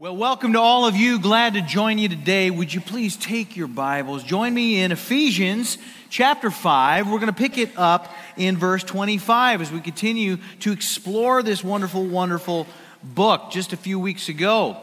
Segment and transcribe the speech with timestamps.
[0.00, 1.18] Well, welcome to all of you.
[1.18, 2.50] Glad to join you today.
[2.50, 4.24] Would you please take your Bibles?
[4.24, 5.76] Join me in Ephesians
[6.08, 7.06] chapter 5.
[7.06, 11.62] We're going to pick it up in verse 25 as we continue to explore this
[11.62, 12.66] wonderful, wonderful
[13.04, 13.50] book.
[13.50, 14.78] Just a few weeks ago,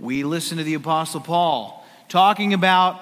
[0.00, 2.98] we listened to the Apostle Paul talking about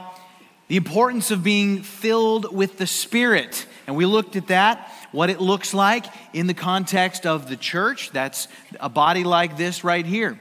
[0.66, 3.66] the importance of being filled with the Spirit.
[3.86, 8.10] And we looked at that, what it looks like in the context of the church.
[8.10, 8.48] That's
[8.80, 10.40] a body like this right here.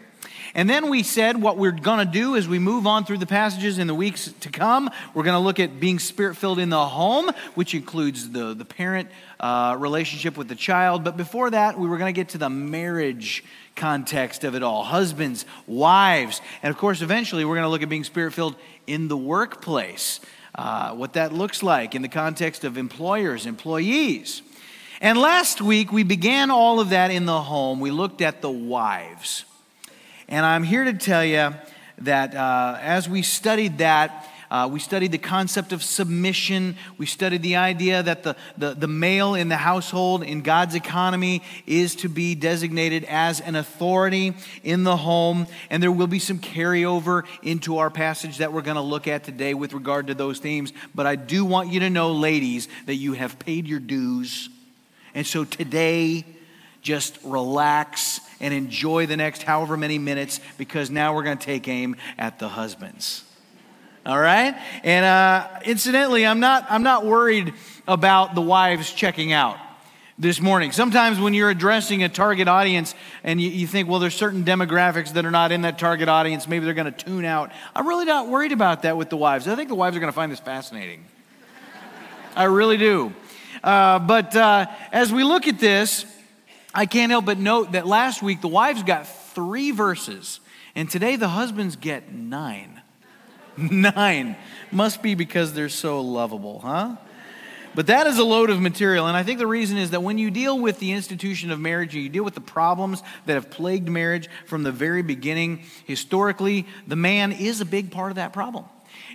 [0.54, 3.26] And then we said what we're going to do as we move on through the
[3.26, 4.90] passages in the weeks to come.
[5.14, 8.66] We're going to look at being spirit filled in the home, which includes the, the
[8.66, 9.10] parent
[9.40, 11.04] uh, relationship with the child.
[11.06, 13.46] But before that, we were going to get to the marriage
[13.78, 16.42] context of it all husbands, wives.
[16.62, 18.56] And of course, eventually, we're going to look at being spirit filled
[18.88, 20.20] in the workplace,
[20.56, 24.42] uh, what that looks like in the context of employers, employees.
[25.00, 27.80] And last week, we began all of that in the home.
[27.80, 29.46] We looked at the wives.
[30.32, 31.54] And I'm here to tell you
[31.98, 36.78] that uh, as we studied that, uh, we studied the concept of submission.
[36.98, 41.42] We studied the idea that the, the, the male in the household, in God's economy,
[41.68, 45.48] is to be designated as an authority in the home.
[45.70, 49.26] And there will be some carryover into our passage that we're going to look at
[49.26, 50.72] today with regard to those themes.
[50.96, 54.48] But I do want you to know, ladies, that you have paid your dues.
[55.14, 56.24] And so today,
[56.82, 61.68] just relax and enjoy the next however many minutes because now we're going to take
[61.68, 63.24] aim at the husbands.
[64.06, 64.56] All right?
[64.84, 67.54] And uh, incidentally, I'm not, I'm not worried
[67.88, 69.58] about the wives checking out
[70.18, 70.72] this morning.
[70.72, 75.14] Sometimes when you're addressing a target audience and you, you, think, well, there's certain demographics
[75.14, 77.52] that are not in that target audience, maybe they're going to tune out.
[77.76, 79.48] I'm really not worried about that with the wives.
[79.48, 81.06] I think the wives are going to find this fascinating.
[82.36, 83.14] I really do.
[83.64, 86.06] Uh, but uh, as we look at this,
[86.74, 90.40] I can't help but note that last week the wives got three verses,
[90.76, 92.82] and today the husbands get nine.
[93.58, 94.36] nine.
[94.72, 96.96] Must be because they're so lovable, huh?
[97.74, 99.08] But that is a load of material.
[99.08, 101.94] And I think the reason is that when you deal with the institution of marriage,
[101.94, 106.68] and you deal with the problems that have plagued marriage from the very beginning, historically,
[106.86, 108.66] the man is a big part of that problem.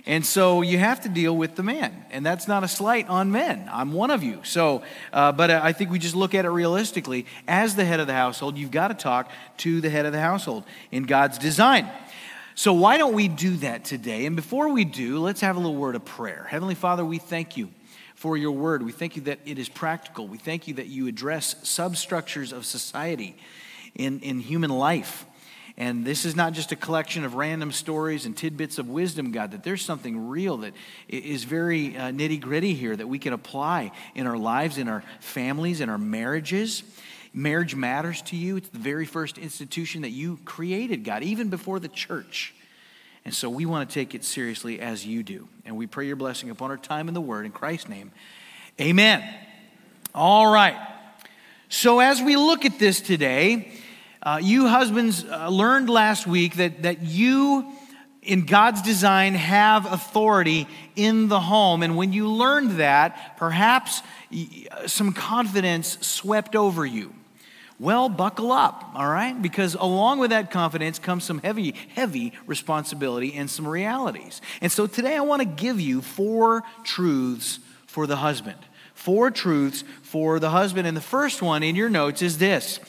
[0.07, 2.05] And so you have to deal with the man.
[2.11, 3.69] And that's not a slight on men.
[3.69, 4.39] I'm one of you.
[4.43, 4.81] So,
[5.11, 7.25] uh, but I think we just look at it realistically.
[7.45, 10.21] As the head of the household, you've got to talk to the head of the
[10.21, 11.91] household in God's design.
[12.55, 14.25] So, why don't we do that today?
[14.25, 16.47] And before we do, let's have a little word of prayer.
[16.49, 17.69] Heavenly Father, we thank you
[18.15, 18.83] for your word.
[18.83, 20.25] We thank you that it is practical.
[20.25, 23.35] We thank you that you address substructures of society
[23.93, 25.25] in, in human life.
[25.77, 29.51] And this is not just a collection of random stories and tidbits of wisdom, God,
[29.51, 30.73] that there's something real that
[31.07, 35.03] is very uh, nitty gritty here that we can apply in our lives, in our
[35.19, 36.81] families, in our marriages.
[37.31, 38.57] Marriage matters to you.
[38.57, 42.55] It's the very first institution that you created, God, even before the church.
[43.23, 45.47] And so we want to take it seriously as you do.
[45.63, 47.45] And we pray your blessing upon our time in the Word.
[47.45, 48.11] In Christ's name,
[48.81, 49.23] amen.
[50.15, 50.77] All right.
[51.69, 53.71] So as we look at this today,
[54.27, 57.65] uh, you husbands uh, learned last week that, that you,
[58.21, 60.67] in God's design, have authority
[60.97, 61.81] in the home.
[61.81, 64.01] And when you learned that, perhaps
[64.85, 67.13] some confidence swept over you.
[67.79, 69.41] Well, buckle up, all right?
[69.41, 74.41] Because along with that confidence comes some heavy, heavy responsibility and some realities.
[74.59, 78.57] And so today I want to give you four truths for the husband.
[78.93, 80.85] Four truths for the husband.
[80.85, 82.81] And the first one in your notes is this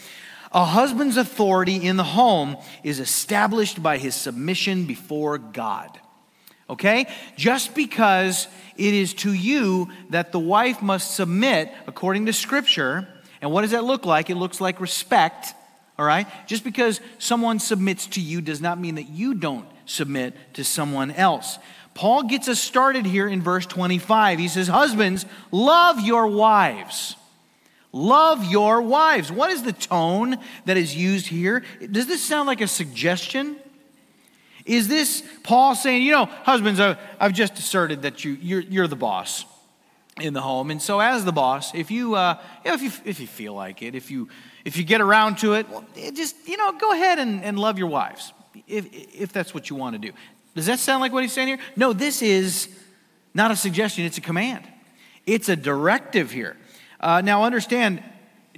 [0.52, 5.98] a husband's authority in the home is established by his submission before God.
[6.70, 7.06] Okay?
[7.36, 13.08] Just because it is to you that the wife must submit according to Scripture,
[13.40, 14.30] and what does that look like?
[14.30, 15.54] It looks like respect,
[15.98, 16.26] all right?
[16.46, 21.10] Just because someone submits to you does not mean that you don't submit to someone
[21.12, 21.58] else.
[21.94, 24.38] Paul gets us started here in verse 25.
[24.38, 27.16] He says, Husbands, love your wives
[27.92, 29.32] Love your wives.
[29.32, 31.64] What is the tone that is used here?
[31.90, 33.56] Does this sound like a suggestion?
[34.66, 38.96] Is this Paul saying, you know, husbands, I've just asserted that you, you're, you're the
[38.96, 39.46] boss
[40.20, 40.70] in the home.
[40.70, 43.54] And so, as the boss, if you, uh, you know, if you, if you feel
[43.54, 44.28] like it, if you,
[44.64, 47.78] if you get around to it, well, just, you know, go ahead and, and love
[47.78, 48.32] your wives
[48.66, 50.12] if, if that's what you want to do.
[50.54, 51.58] Does that sound like what he's saying here?
[51.76, 52.68] No, this is
[53.34, 54.64] not a suggestion, it's a command.
[55.26, 56.56] It's a directive here.
[57.00, 58.02] Uh, now, understand,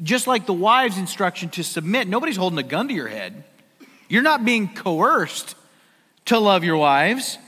[0.03, 3.45] just like the wives' instruction to submit, nobody's holding a gun to your head.
[4.09, 5.55] You're not being coerced
[6.27, 7.39] to love your wives,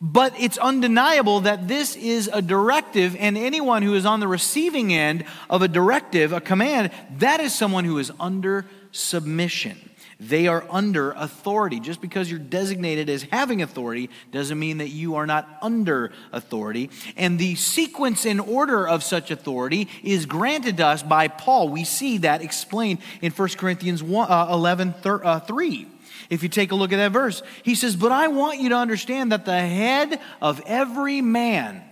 [0.00, 4.92] but it's undeniable that this is a directive, and anyone who is on the receiving
[4.92, 9.90] end of a directive, a command, that is someone who is under submission.
[10.28, 11.80] They are under authority.
[11.80, 16.88] Just because you're designated as having authority doesn't mean that you are not under authority.
[17.16, 21.68] And the sequence and order of such authority is granted to us by Paul.
[21.68, 25.86] We see that explained in 1 Corinthians 11 uh, 3.
[26.30, 28.76] If you take a look at that verse, he says, But I want you to
[28.76, 31.82] understand that the head of every man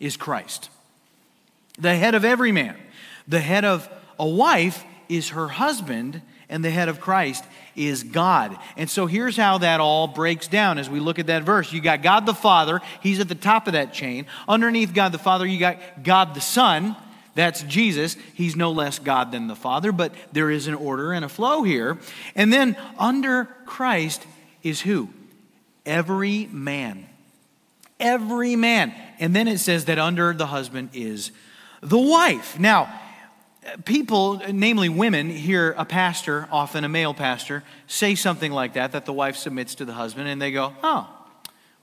[0.00, 0.70] is Christ.
[1.78, 2.76] The head of every man.
[3.26, 7.44] The head of a wife is her husband, and the head of Christ
[7.78, 8.58] is God.
[8.76, 11.72] And so here's how that all breaks down as we look at that verse.
[11.72, 14.26] You got God the Father, he's at the top of that chain.
[14.48, 16.96] Underneath God the Father, you got God the Son.
[17.34, 18.16] That's Jesus.
[18.34, 21.62] He's no less God than the Father, but there is an order and a flow
[21.62, 21.98] here.
[22.34, 24.26] And then under Christ
[24.64, 25.08] is who?
[25.86, 27.06] Every man.
[28.00, 28.92] Every man.
[29.20, 31.30] And then it says that under the husband is
[31.80, 32.58] the wife.
[32.58, 32.92] Now,
[33.84, 39.06] people, namely women, hear a pastor, often a male pastor, say something like that, that
[39.06, 41.08] the wife submits to the husband, and they go, oh,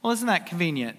[0.01, 0.97] well, isn't that convenient?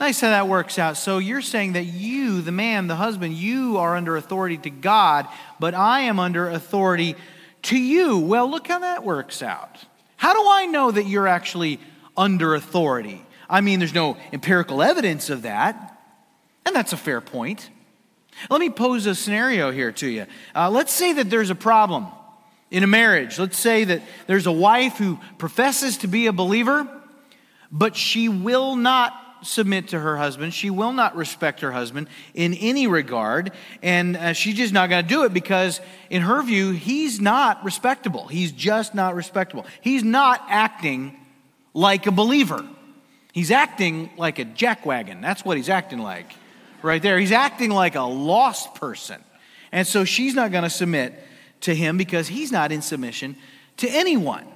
[0.00, 0.96] nice how that works out.
[0.96, 5.28] So you're saying that you, the man, the husband, you are under authority to God,
[5.60, 7.16] but I am under authority
[7.62, 8.18] to you.
[8.18, 9.76] Well, look how that works out.
[10.16, 11.80] How do I know that you're actually
[12.16, 13.22] under authority?
[13.48, 15.98] I mean, there's no empirical evidence of that,
[16.64, 17.68] and that's a fair point.
[18.48, 20.26] Let me pose a scenario here to you.
[20.54, 22.06] Uh, let's say that there's a problem
[22.70, 23.38] in a marriage.
[23.38, 26.88] Let's say that there's a wife who professes to be a believer,
[27.70, 30.52] but she will not submit to her husband.
[30.54, 33.52] She will not respect her husband in any regard.
[33.82, 37.64] And uh, she's just not going to do it because, in her view, he's not
[37.64, 38.26] respectable.
[38.28, 39.66] He's just not respectable.
[39.80, 41.16] He's not acting
[41.72, 42.66] like a believer.
[43.32, 45.22] He's acting like a jackwagon.
[45.22, 46.34] That's what he's acting like
[46.82, 47.18] right there.
[47.18, 49.22] He's acting like a lost person.
[49.72, 51.14] And so she's not going to submit
[51.62, 53.36] to him because he's not in submission
[53.78, 54.46] to anyone.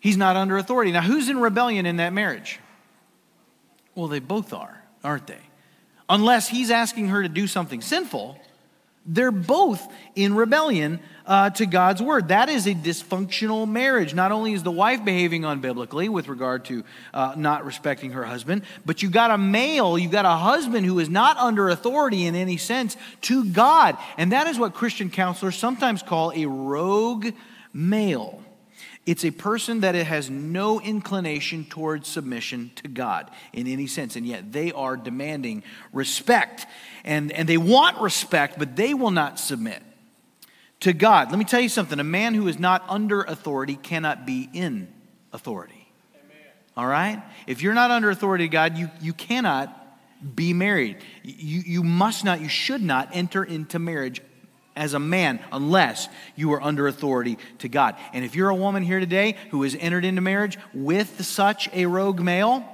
[0.00, 0.92] He's not under authority.
[0.92, 2.60] Now, who's in rebellion in that marriage?
[3.94, 5.40] Well, they both are, aren't they?
[6.08, 8.38] Unless he's asking her to do something sinful,
[9.06, 12.28] they're both in rebellion uh, to God's word.
[12.28, 14.14] That is a dysfunctional marriage.
[14.14, 18.62] Not only is the wife behaving unbiblically with regard to uh, not respecting her husband,
[18.84, 22.34] but you've got a male, you've got a husband who is not under authority in
[22.34, 23.96] any sense to God.
[24.16, 27.32] And that is what Christian counselors sometimes call a rogue
[27.72, 28.42] male.
[29.06, 34.26] It's a person that has no inclination towards submission to God in any sense, and
[34.26, 35.62] yet they are demanding
[35.92, 36.66] respect.
[37.04, 39.82] And, and they want respect, but they will not submit
[40.80, 41.30] to God.
[41.30, 44.88] Let me tell you something a man who is not under authority cannot be in
[45.32, 45.88] authority.
[46.14, 46.36] Amen.
[46.76, 47.22] All right?
[47.46, 49.80] If you're not under authority to God, you, you cannot
[50.34, 50.98] be married.
[51.22, 54.22] You, you must not, you should not enter into marriage
[54.76, 57.96] as a man unless you are under authority to God.
[58.12, 61.86] And if you're a woman here today who has entered into marriage with such a
[61.86, 62.73] rogue male,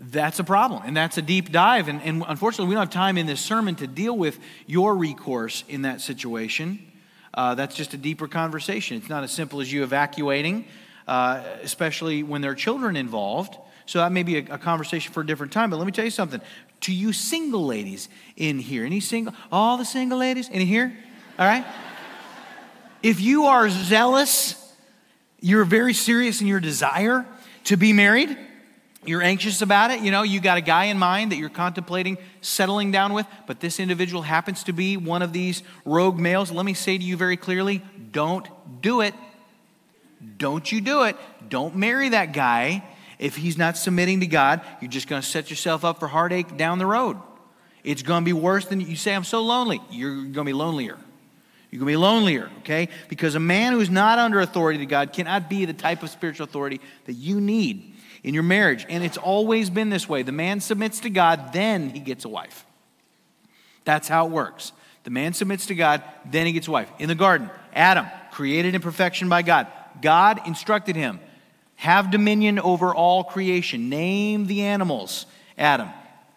[0.00, 0.82] that's a problem.
[0.86, 1.88] And that's a deep dive.
[1.88, 5.62] And, and, unfortunately, we don't have time in this sermon to deal with your recourse
[5.68, 6.90] in that situation.
[7.34, 8.96] Uh, that's just a deeper conversation.
[8.96, 10.64] It's not as simple as you evacuating,
[11.06, 13.56] uh, especially when there are children involved.
[13.84, 15.68] So that may be a, a, conversation for a different time.
[15.68, 16.40] But let me tell you something.
[16.82, 20.96] To you single ladies in here, any single, all the single ladies in here,
[21.38, 21.64] all right?
[23.02, 24.56] if you are zealous,
[25.40, 27.26] you're very serious in your desire
[27.64, 28.36] to be married,
[29.06, 30.00] you're anxious about it.
[30.00, 33.60] You know, you got a guy in mind that you're contemplating settling down with, but
[33.60, 36.50] this individual happens to be one of these rogue males.
[36.50, 38.46] Let me say to you very clearly don't
[38.82, 39.14] do it.
[40.36, 41.16] Don't you do it.
[41.48, 42.84] Don't marry that guy
[43.18, 44.60] if he's not submitting to God.
[44.82, 47.16] You're just going to set yourself up for heartache down the road.
[47.82, 49.80] It's going to be worse than you say, I'm so lonely.
[49.90, 50.98] You're going to be lonelier.
[51.70, 52.88] You're going to be lonelier, okay?
[53.08, 56.44] Because a man who's not under authority to God cannot be the type of spiritual
[56.44, 58.86] authority that you need in your marriage.
[58.88, 62.28] And it's always been this way the man submits to God, then he gets a
[62.28, 62.64] wife.
[63.84, 64.72] That's how it works.
[65.04, 66.90] The man submits to God, then he gets a wife.
[66.98, 69.66] In the garden, Adam, created in perfection by God,
[70.02, 71.20] God instructed him
[71.80, 75.24] have dominion over all creation, name the animals.
[75.56, 75.88] Adam,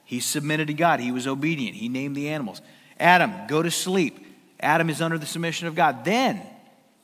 [0.06, 2.62] he submitted to God, he was obedient, he named the animals.
[2.98, 4.26] Adam, go to sleep.
[4.62, 6.06] Adam is under the submission of God.
[6.06, 6.42] Then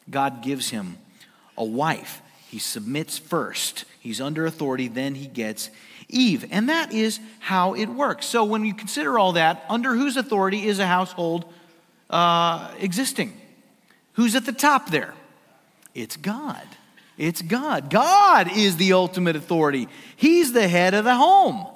[0.09, 0.98] God gives him
[1.57, 2.21] a wife.
[2.50, 3.86] He submits first.
[4.00, 5.70] He's under authority, then he gets
[6.08, 6.48] Eve.
[6.50, 8.25] And that is how it works.
[8.25, 11.46] So when you consider all that, under whose authority is a household
[12.10, 13.39] uh, existing?
[14.13, 15.13] Who's at the top there?
[15.94, 16.68] It's God.
[17.20, 17.91] It's God.
[17.91, 19.88] God is the ultimate authority.
[20.15, 21.68] He's the head of the home.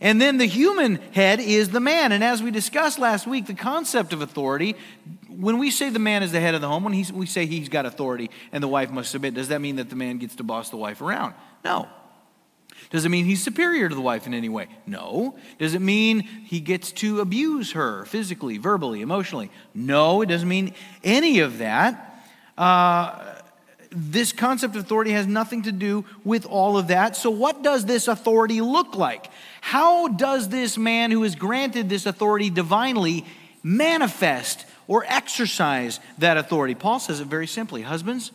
[0.00, 2.12] And then the human head is the man.
[2.12, 4.76] And as we discussed last week, the concept of authority,
[5.28, 7.68] when we say the man is the head of the home, when we say he's
[7.68, 10.42] got authority and the wife must submit, does that mean that the man gets to
[10.42, 11.34] boss the wife around?
[11.64, 11.88] No.
[12.90, 14.68] Does it mean he's superior to the wife in any way?
[14.86, 15.36] No.
[15.58, 19.50] Does it mean he gets to abuse her physically, verbally, emotionally?
[19.74, 22.22] No, it doesn't mean any of that.
[22.56, 23.36] Uh,
[23.90, 27.16] this concept of authority has nothing to do with all of that.
[27.16, 29.30] So, what does this authority look like?
[29.66, 33.24] How does this man who is granted this authority divinely
[33.64, 36.76] manifest or exercise that authority?
[36.76, 38.30] Paul says it very simply Husbands,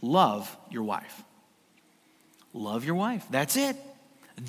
[0.00, 1.24] love your wife.
[2.54, 3.26] Love your wife.
[3.32, 3.74] That's it.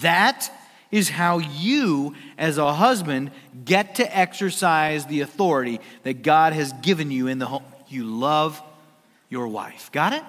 [0.01, 0.47] That
[0.91, 3.31] is how you, as a husband,
[3.65, 7.63] get to exercise the authority that God has given you in the home.
[7.87, 8.61] You love
[9.27, 9.91] your wife.
[9.91, 10.23] Got it?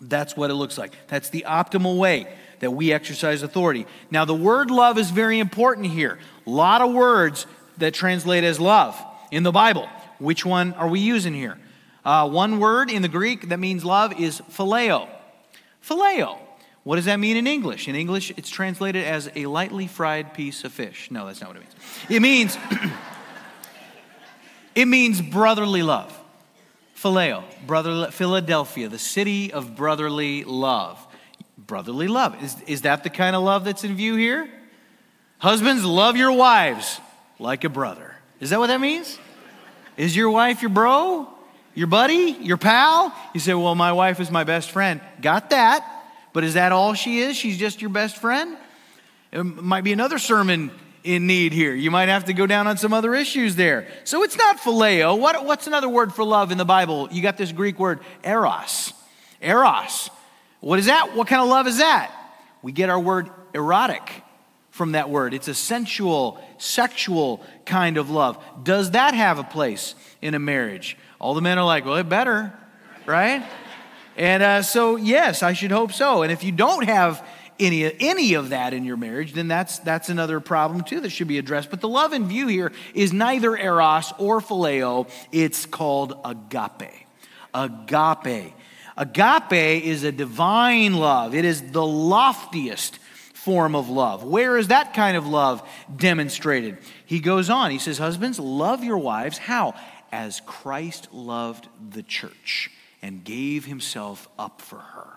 [0.00, 0.92] That's what it looks like.
[1.08, 2.28] That's the optimal way
[2.60, 3.86] that we exercise authority.
[4.10, 6.18] Now, the word love is very important here.
[6.46, 7.46] A lot of words
[7.78, 9.88] that translate as love in the Bible.
[10.18, 11.58] Which one are we using here?
[12.04, 15.08] Uh, one word in the Greek that means love is phileo.
[15.84, 16.38] Phileo.
[16.84, 17.88] What does that mean in English?
[17.88, 21.10] In English, it's translated as a lightly fried piece of fish.
[21.10, 21.74] No, that's not what it means.
[22.08, 22.56] It means
[24.74, 26.16] it means brotherly love.
[26.96, 30.98] Phileo, brotherly, Philadelphia, the city of brotherly love.
[31.58, 32.42] Brotherly love.
[32.42, 34.48] Is, is that the kind of love that's in view here?
[35.38, 36.98] Husbands, love your wives
[37.38, 38.16] like a brother.
[38.40, 39.18] Is that what that means?
[39.96, 41.28] Is your wife your bro?
[41.74, 42.36] Your buddy?
[42.40, 43.14] Your pal?
[43.34, 45.00] You say, well, my wife is my best friend.
[45.20, 45.86] Got that.
[46.32, 47.36] But is that all she is?
[47.36, 48.56] She's just your best friend?
[49.32, 50.70] It might be another sermon
[51.06, 51.74] in need here.
[51.74, 53.86] You might have to go down on some other issues there.
[54.04, 55.18] So it's not phileo.
[55.18, 57.08] What, what's another word for love in the Bible?
[57.10, 58.92] You got this Greek word, eros.
[59.40, 60.10] Eros.
[60.60, 61.14] What is that?
[61.14, 62.12] What kind of love is that?
[62.62, 64.22] We get our word erotic
[64.70, 65.32] from that word.
[65.32, 68.42] It's a sensual, sexual kind of love.
[68.62, 70.98] Does that have a place in a marriage?
[71.18, 72.52] All the men are like, well, it better,
[73.06, 73.46] right?
[74.16, 76.22] And uh, so, yes, I should hope so.
[76.22, 77.26] And if you don't have
[77.58, 81.28] any, any of that in your marriage, then that's, that's another problem too that should
[81.28, 81.70] be addressed.
[81.70, 87.06] But the love in view here is neither eros or phileo, it's called agape.
[87.54, 88.54] Agape.
[88.96, 92.98] Agape is a divine love, it is the loftiest
[93.34, 94.24] form of love.
[94.24, 96.78] Where is that kind of love demonstrated?
[97.04, 99.38] He goes on, he says, Husbands, love your wives.
[99.38, 99.74] How?
[100.10, 102.70] As Christ loved the church
[103.02, 105.15] and gave himself up for her.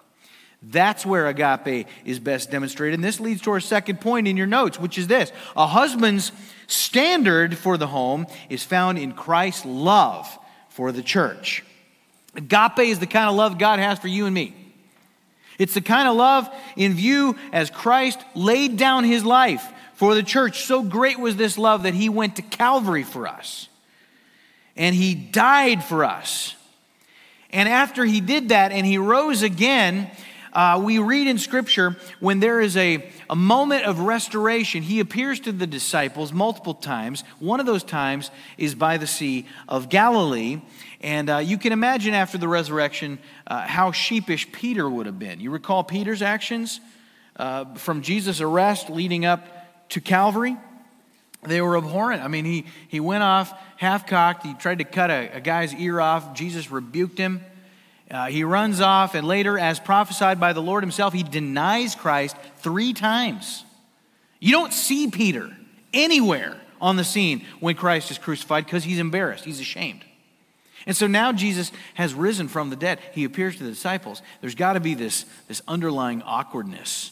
[0.61, 2.95] That's where agape is best demonstrated.
[2.95, 6.31] And this leads to our second point in your notes, which is this a husband's
[6.67, 10.27] standard for the home is found in Christ's love
[10.69, 11.63] for the church.
[12.35, 14.53] Agape is the kind of love God has for you and me.
[15.57, 20.23] It's the kind of love in view as Christ laid down his life for the
[20.23, 20.63] church.
[20.63, 23.67] So great was this love that he went to Calvary for us.
[24.77, 26.55] And he died for us.
[27.49, 30.09] And after he did that and he rose again,
[30.53, 35.39] uh, we read in Scripture when there is a, a moment of restoration, he appears
[35.41, 37.23] to the disciples multiple times.
[37.39, 40.61] One of those times is by the Sea of Galilee.
[41.01, 45.39] And uh, you can imagine after the resurrection uh, how sheepish Peter would have been.
[45.39, 46.81] You recall Peter's actions
[47.35, 50.57] uh, from Jesus' arrest leading up to Calvary?
[51.43, 52.21] They were abhorrent.
[52.21, 54.45] I mean, he, he went off half cocked.
[54.45, 56.33] He tried to cut a, a guy's ear off.
[56.33, 57.41] Jesus rebuked him.
[58.11, 62.35] Uh, he runs off, and later, as prophesied by the Lord himself, he denies Christ
[62.57, 63.63] three times.
[64.39, 65.55] You don't see Peter
[65.93, 70.03] anywhere on the scene when Christ is crucified because he's embarrassed, he's ashamed.
[70.85, 72.99] And so now Jesus has risen from the dead.
[73.11, 74.21] He appears to the disciples.
[74.41, 77.11] There's got to be this, this underlying awkwardness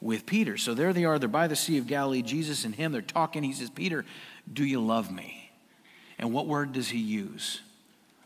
[0.00, 0.58] with Peter.
[0.58, 3.42] So there they are, they're by the Sea of Galilee, Jesus and him, they're talking.
[3.42, 4.04] He says, Peter,
[4.52, 5.52] do you love me?
[6.18, 7.60] And what word does he use?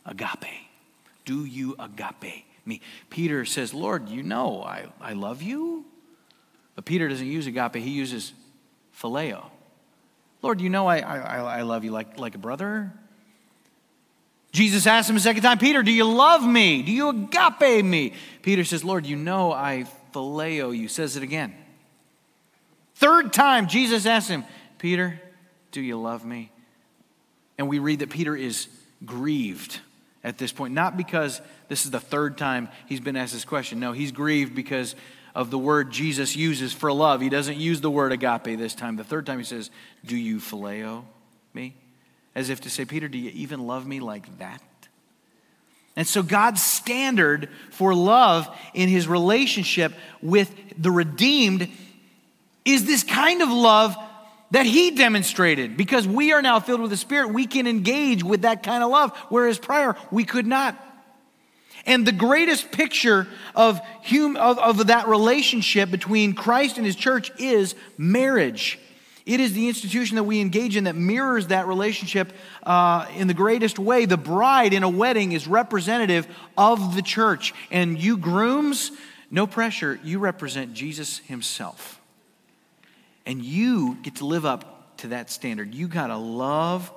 [0.04, 0.67] Agape.
[1.28, 2.80] Do you agape me?
[3.10, 5.84] Peter says, Lord, you know I, I love you.
[6.74, 8.32] But Peter doesn't use agape, he uses
[8.98, 9.44] phileo.
[10.40, 12.94] Lord, you know I, I, I love you like, like a brother.
[14.52, 16.80] Jesus asks him a second time, Peter, do you love me?
[16.82, 18.14] Do you agape me?
[18.40, 20.88] Peter says, Lord, you know I phileo you.
[20.88, 21.54] Says it again.
[22.94, 24.46] Third time, Jesus asks him,
[24.78, 25.20] Peter,
[25.72, 26.50] do you love me?
[27.58, 28.68] And we read that Peter is
[29.04, 29.80] grieved
[30.24, 33.80] at this point, not because this is the third time he's been asked this question.
[33.80, 34.94] No, he's grieved because
[35.34, 37.20] of the word Jesus uses for love.
[37.20, 38.96] He doesn't use the word agape this time.
[38.96, 39.70] The third time he says,
[40.04, 41.04] Do you phileo
[41.54, 41.74] me?
[42.34, 44.62] As if to say, Peter, do you even love me like that?
[45.96, 51.68] And so, God's standard for love in his relationship with the redeemed
[52.64, 53.96] is this kind of love
[54.50, 55.76] that he demonstrated.
[55.76, 58.90] Because we are now filled with the Spirit, we can engage with that kind of
[58.90, 60.84] love, whereas prior we could not.
[61.86, 67.30] And the greatest picture of, hum, of, of that relationship between Christ and his church
[67.38, 68.78] is marriage.
[69.24, 73.34] It is the institution that we engage in that mirrors that relationship uh, in the
[73.34, 74.06] greatest way.
[74.06, 76.26] The bride in a wedding is representative
[76.56, 77.52] of the church.
[77.70, 78.90] And you grooms,
[79.30, 82.00] no pressure, you represent Jesus himself.
[83.28, 85.74] And you get to live up to that standard.
[85.74, 86.90] You got to love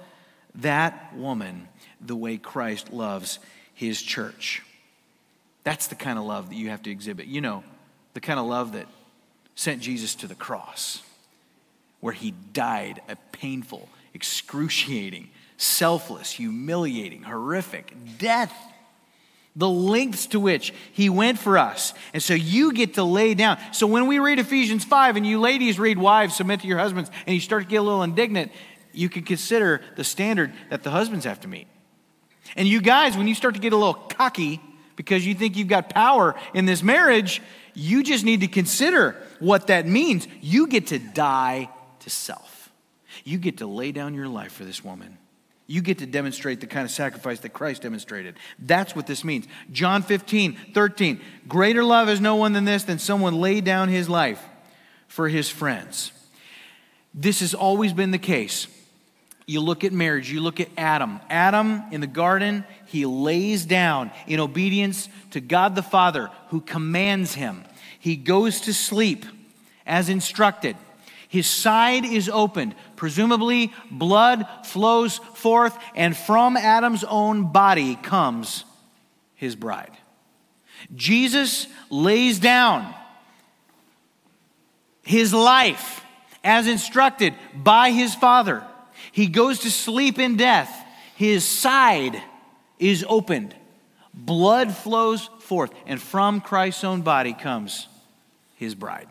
[0.55, 1.67] that woman
[1.99, 3.37] the way Christ loves
[3.73, 4.63] his church.
[5.63, 7.27] That's the kind of love that you have to exhibit.
[7.27, 7.63] You know,
[8.13, 8.87] the kind of love that
[9.55, 11.03] sent Jesus to the cross,
[11.99, 18.53] where he died a painful, excruciating, selfless, humiliating, horrific death
[19.55, 21.93] the lengths to which he went for us.
[22.13, 23.57] And so you get to lay down.
[23.73, 27.11] So when we read Ephesians 5 and you ladies read wives submit to your husbands
[27.25, 28.51] and you start to get a little indignant,
[28.93, 31.67] you can consider the standard that the husbands have to meet.
[32.55, 34.61] And you guys, when you start to get a little cocky
[34.95, 37.41] because you think you've got power in this marriage,
[37.73, 40.27] you just need to consider what that means.
[40.41, 42.71] You get to die to self.
[43.23, 45.17] You get to lay down your life for this woman.
[45.71, 48.35] You get to demonstrate the kind of sacrifice that Christ demonstrated.
[48.59, 49.47] That's what this means.
[49.71, 51.21] John 15, 13.
[51.47, 54.43] Greater love is no one than this, than someone laid down his life
[55.07, 56.11] for his friends.
[57.13, 58.67] This has always been the case.
[59.45, 61.21] You look at marriage, you look at Adam.
[61.29, 67.33] Adam in the garden, he lays down in obedience to God the Father who commands
[67.35, 67.63] him.
[67.97, 69.25] He goes to sleep
[69.85, 70.75] as instructed.
[71.31, 72.75] His side is opened.
[72.97, 78.65] Presumably, blood flows forth, and from Adam's own body comes
[79.35, 79.95] his bride.
[80.93, 82.93] Jesus lays down
[85.03, 86.03] his life
[86.43, 88.65] as instructed by his Father.
[89.13, 90.85] He goes to sleep in death.
[91.15, 92.21] His side
[92.77, 93.55] is opened.
[94.13, 97.87] Blood flows forth, and from Christ's own body comes
[98.57, 99.07] his bride.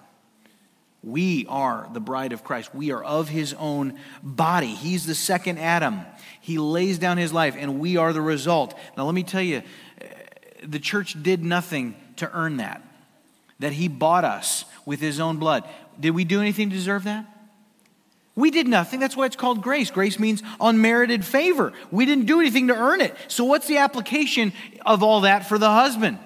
[1.02, 2.74] We are the bride of Christ.
[2.74, 4.74] We are of his own body.
[4.74, 6.02] He's the second Adam.
[6.40, 8.78] He lays down his life, and we are the result.
[8.96, 9.62] Now, let me tell you,
[10.62, 12.82] the church did nothing to earn that,
[13.60, 15.66] that he bought us with his own blood.
[15.98, 17.26] Did we do anything to deserve that?
[18.36, 19.00] We did nothing.
[19.00, 19.90] That's why it's called grace.
[19.90, 21.72] Grace means unmerited favor.
[21.90, 23.14] We didn't do anything to earn it.
[23.28, 24.52] So, what's the application
[24.86, 26.18] of all that for the husband?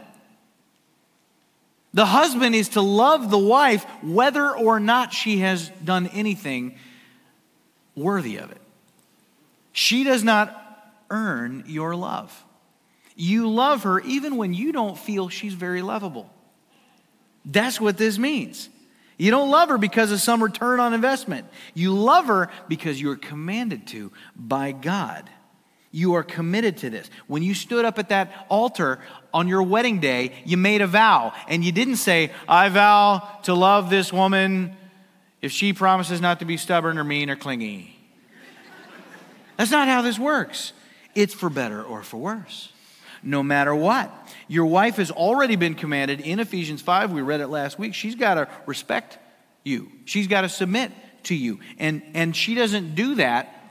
[1.95, 6.77] The husband is to love the wife whether or not she has done anything
[7.95, 8.61] worthy of it.
[9.73, 10.61] She does not
[11.09, 12.45] earn your love.
[13.15, 16.29] You love her even when you don't feel she's very lovable.
[17.45, 18.69] That's what this means.
[19.17, 21.47] You don't love her because of some return on investment.
[21.75, 25.31] You love her because you are commanded to by God.
[25.95, 27.09] You are committed to this.
[27.29, 28.99] When you stood up at that altar
[29.33, 31.33] on your wedding day, you made a vow.
[31.47, 34.77] And you didn't say, I vow to love this woman
[35.41, 37.97] if she promises not to be stubborn or mean or clingy.
[39.57, 40.73] That's not how this works.
[41.15, 42.73] It's for better or for worse,
[43.23, 44.13] no matter what.
[44.49, 47.95] Your wife has already been commanded in Ephesians 5, we read it last week.
[47.95, 49.19] She's got to respect
[49.63, 50.91] you, she's got to submit
[51.23, 51.61] to you.
[51.79, 53.64] And, and she doesn't do that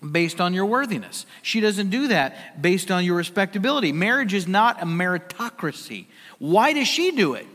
[0.00, 1.26] based on your worthiness.
[1.42, 3.92] She doesn't do that based on your respectability.
[3.92, 6.06] Marriage is not a meritocracy.
[6.38, 7.46] Why does she do it?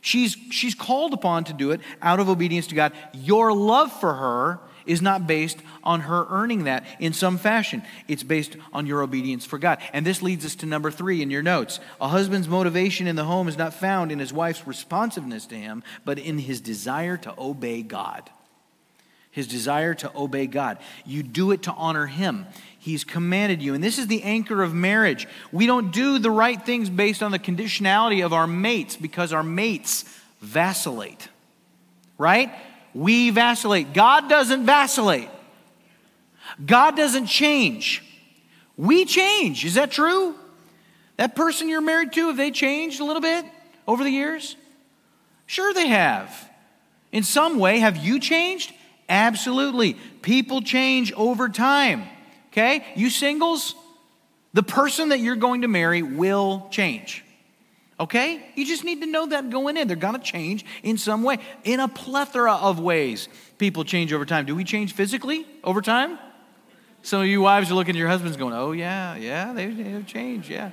[0.00, 2.92] She's, she's called upon to do it out of obedience to God.
[3.12, 7.82] Your love for her is not based on her earning that in some fashion.
[8.06, 9.78] It's based on your obedience for God.
[9.92, 11.80] And this leads us to number three in your notes.
[12.00, 15.82] A husband's motivation in the home is not found in his wife's responsiveness to him,
[16.04, 18.30] but in his desire to obey God
[19.36, 20.78] his desire to obey God.
[21.04, 22.46] You do it to honor him.
[22.78, 23.74] He's commanded you.
[23.74, 25.28] And this is the anchor of marriage.
[25.52, 29.42] We don't do the right things based on the conditionality of our mates because our
[29.42, 30.06] mates
[30.40, 31.28] vacillate.
[32.16, 32.50] Right?
[32.94, 33.92] We vacillate.
[33.92, 35.28] God doesn't vacillate.
[36.64, 38.02] God doesn't change.
[38.78, 39.66] We change.
[39.66, 40.34] Is that true?
[41.18, 43.44] That person you're married to, have they changed a little bit
[43.86, 44.56] over the years?
[45.44, 46.50] Sure, they have.
[47.12, 48.72] In some way, have you changed?
[49.08, 49.94] Absolutely.
[50.22, 52.04] People change over time.
[52.52, 52.84] Okay?
[52.96, 53.74] You singles,
[54.52, 57.24] the person that you're going to marry will change.
[57.98, 58.44] Okay?
[58.54, 59.88] You just need to know that going in.
[59.88, 63.28] They're going to change in some way, in a plethora of ways.
[63.58, 64.46] People change over time.
[64.46, 66.18] Do we change physically over time?
[67.02, 70.06] Some of you wives are looking at your husbands going, oh, yeah, yeah, they, they've
[70.06, 70.72] changed, yeah.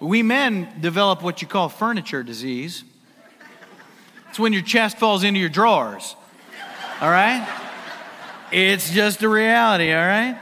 [0.00, 2.84] We men develop what you call furniture disease.
[4.28, 6.16] It's when your chest falls into your drawers.
[7.00, 7.67] all right?
[8.50, 10.38] It's just a reality, all right?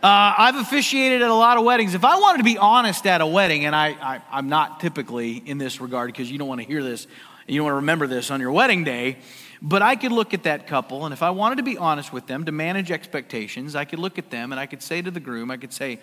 [0.00, 1.94] Uh, I've officiated at a lot of weddings.
[1.94, 5.32] If I wanted to be honest at a wedding, and I, I, am not typically
[5.36, 7.08] in this regard because you don't want to hear this,
[7.48, 9.16] you don't want to remember this on your wedding day,
[9.60, 12.28] but I could look at that couple, and if I wanted to be honest with
[12.28, 15.18] them, to manage expectations, I could look at them and I could say to the
[15.18, 15.98] groom, I could say,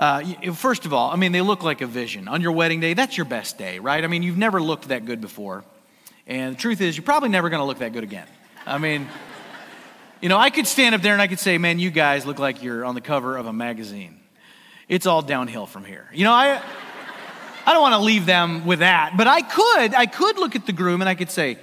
[0.00, 2.26] uh, first of all, I mean, they look like a vision.
[2.26, 4.02] On your wedding day, that's your best day, right?
[4.02, 5.64] I mean, you've never looked that good before.
[6.26, 8.26] And the truth is, you're probably never going to look that good again.
[8.66, 9.06] I mean,
[10.24, 12.38] you know, I could stand up there and I could say, man, you guys look
[12.38, 14.18] like you're on the cover of a magazine.
[14.88, 16.08] It's all downhill from here.
[16.14, 16.62] You know, I,
[17.66, 20.64] I don't want to leave them with that, but I could, I could look at
[20.64, 21.58] the groom and I could say,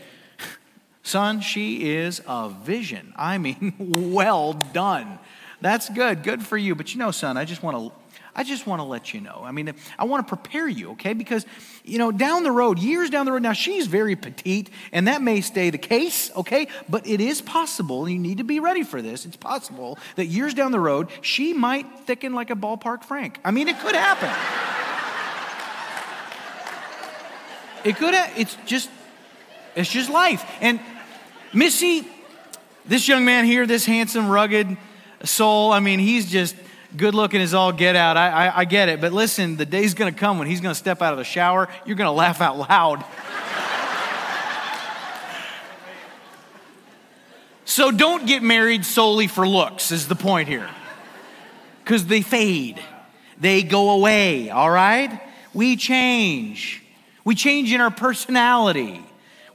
[1.02, 3.13] son, she is a vision.
[3.15, 3.74] I mean,
[4.13, 5.17] well done.
[5.62, 6.21] That's good.
[6.21, 6.76] Good for you.
[6.76, 7.91] But you know, son, I just want to
[8.34, 9.41] I just want to let you know.
[9.44, 11.13] I mean, I want to prepare you, okay?
[11.13, 11.46] Because,
[11.84, 15.22] you know, down the road, years down the road, now she's very petite, and that
[15.22, 16.67] may stay the case, okay?
[16.88, 19.26] But it is possible, and you need to be ready for this.
[19.26, 23.38] It's possible that years down the road, she might thicken like a ballpark Frank.
[23.44, 24.30] I mean, it could happen.
[27.84, 28.89] it could, it's just,
[29.76, 30.46] it's just life.
[30.62, 30.80] And
[31.54, 32.08] Missy,
[32.86, 34.78] this young man here, this handsome, rugged
[35.24, 36.56] soul, I mean, he's just,
[36.95, 38.17] good looking is all get out.
[38.17, 39.01] I, I, I get it.
[39.01, 41.23] But listen, the day's going to come when he's going to step out of the
[41.23, 41.69] shower.
[41.86, 43.04] You're going to laugh out loud.
[47.65, 50.69] so don't get married solely for looks, is the point here.
[51.84, 52.80] Because they fade,
[53.39, 55.21] they go away, all right?
[55.54, 56.84] We change.
[57.23, 59.04] We change in our personality.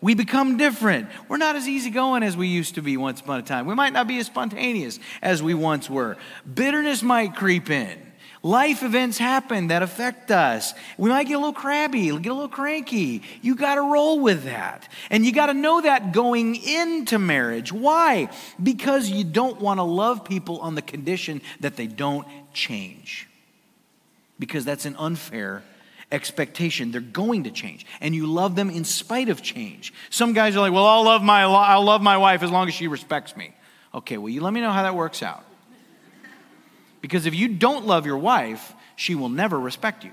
[0.01, 1.09] We become different.
[1.29, 3.67] We're not as easygoing as we used to be once upon a time.
[3.67, 6.17] We might not be as spontaneous as we once were.
[6.53, 8.07] Bitterness might creep in.
[8.43, 10.73] Life events happen that affect us.
[10.97, 13.23] We might get a little crabby, get a little cranky.
[13.43, 14.89] You got to roll with that.
[15.11, 17.73] And you got to know that going into marriage.
[17.73, 18.29] Why?
[18.63, 23.27] Because you don't want to love people on the condition that they don't change.
[24.39, 25.65] Because that's an unfair
[26.13, 26.93] expectation.
[26.93, 27.87] They're going to change.
[28.01, 29.93] And you love them in spite of change.
[30.11, 32.75] Some guys are like, well, I'll love my, I'll love my wife as long as
[32.75, 33.55] she respects me.
[33.95, 35.45] Okay, well, you let me know how that works out.
[37.01, 40.13] Because if you don't love your wife, she will never respect you.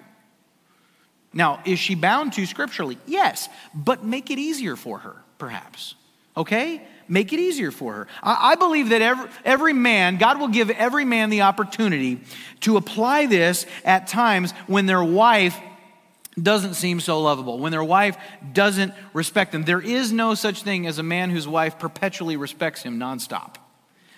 [1.34, 2.97] Now, is she bound to scripturally?
[3.08, 5.95] Yes, but make it easier for her, perhaps.
[6.38, 6.82] Okay?
[7.08, 8.08] Make it easier for her.
[8.21, 12.21] I, believe that every, every man, God will give every man the opportunity
[12.62, 15.60] to apply this at times when their wife
[16.41, 18.17] doesn't seem so lovable, when their wife
[18.54, 19.63] doesn't respect them.
[19.63, 23.56] There is no such thing as a man whose wife perpetually respects him nonstop.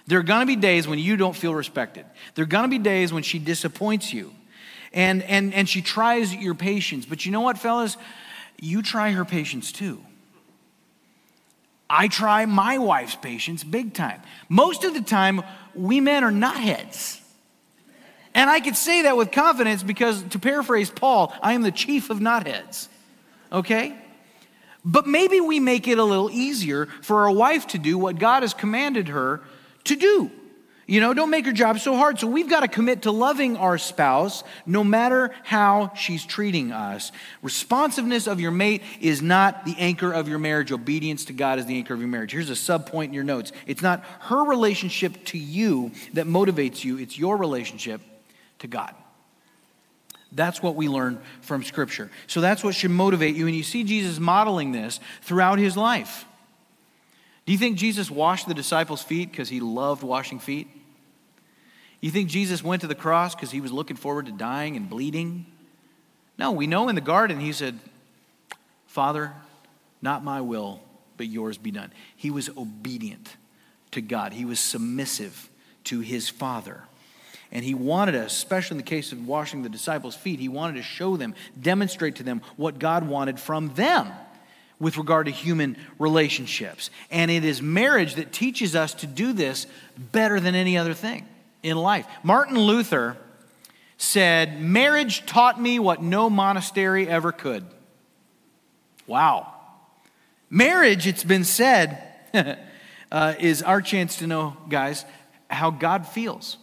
[0.07, 2.05] There are going to be days when you don't feel respected.
[2.35, 4.33] There are going to be days when she disappoints you
[4.93, 7.05] and, and, and she tries your patience.
[7.05, 7.97] But you know what, fellas?
[8.61, 10.01] You try her patience too.
[11.89, 14.21] I try my wife's patience big time.
[14.47, 15.43] Most of the time,
[15.75, 17.21] we men are not heads.
[18.35, 22.09] And I could say that with confidence because, to paraphrase Paul, I am the chief
[22.09, 22.89] of knotheads.
[23.51, 23.97] Okay?
[24.83, 28.43] But maybe we make it a little easier for our wife to do what God
[28.43, 29.41] has commanded her
[29.85, 30.29] to do.
[30.85, 32.19] You know, don't make her job so hard.
[32.19, 37.11] So we've got to commit to loving our spouse no matter how she's treating us.
[37.41, 40.71] Responsiveness of your mate is not the anchor of your marriage.
[40.71, 42.33] Obedience to God is the anchor of your marriage.
[42.33, 43.51] Here's a sub point in your notes.
[43.65, 48.01] It's not her relationship to you that motivates you, it's your relationship
[48.65, 48.95] to God.
[50.31, 52.11] That's what we learn from Scripture.
[52.27, 53.47] So that's what should motivate you.
[53.47, 56.25] And you see Jesus modeling this throughout his life.
[57.45, 60.67] Do you think Jesus washed the disciples' feet because he loved washing feet?
[62.01, 64.89] You think Jesus went to the cross because he was looking forward to dying and
[64.89, 65.45] bleeding?
[66.37, 67.79] No, we know in the garden he said,
[68.87, 69.31] Father,
[70.01, 70.81] not my will,
[71.17, 71.93] but yours be done.
[72.15, 73.37] He was obedient
[73.91, 75.49] to God, he was submissive
[75.85, 76.81] to his Father.
[77.55, 80.73] And he wanted us, especially in the case of washing the disciples' feet, he wanted
[80.73, 84.11] to show them, demonstrate to them what God wanted from them
[84.77, 86.89] with regard to human relationships.
[87.09, 91.25] And it is marriage that teaches us to do this better than any other thing
[91.63, 92.05] in life.
[92.23, 93.15] Martin Luther
[93.97, 97.63] said, Marriage taught me what no monastery ever could.
[99.07, 99.53] Wow.
[100.49, 102.03] Marriage, it's been said,
[103.13, 105.05] uh, is our chance to know, guys,
[105.49, 106.57] how God feels.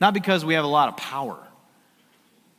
[0.00, 1.38] Not because we have a lot of power,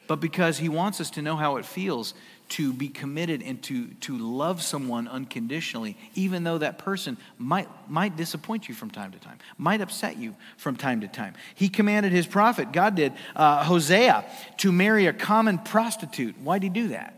[0.08, 2.14] but because He wants us to know how it feels
[2.50, 8.18] to be committed and to, to love someone unconditionally, even though that person might, might
[8.18, 11.34] disappoint you from time to time, might upset you from time to time.
[11.56, 14.26] He commanded his prophet, God did, uh, Hosea,
[14.58, 16.38] to marry a common prostitute.
[16.40, 17.16] Why'd he do that?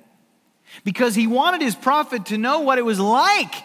[0.84, 3.56] Because he wanted his prophet to know what it was like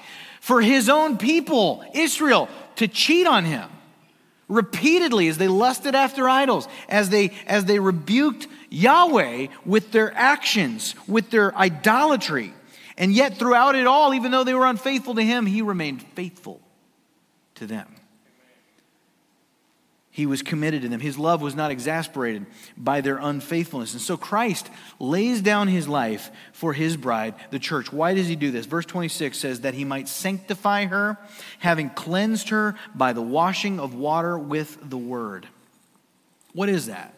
[0.40, 3.68] for his own people, Israel, to cheat on him
[4.49, 10.95] repeatedly as they lusted after idols, as they, as they rebuked Yahweh with their actions,
[11.07, 12.55] with their idolatry.
[12.97, 16.61] And yet, throughout it all, even though they were unfaithful to him, he remained faithful
[17.57, 17.95] to them.
[20.18, 20.98] He was committed to them.
[20.98, 22.44] His love was not exasperated
[22.76, 23.92] by their unfaithfulness.
[23.92, 27.92] And so Christ lays down his life for his bride, the church.
[27.92, 28.66] Why does he do this?
[28.66, 31.18] Verse 26 says that he might sanctify her,
[31.61, 35.46] having cleansed her by the washing of water with the word.
[36.52, 37.14] What is that?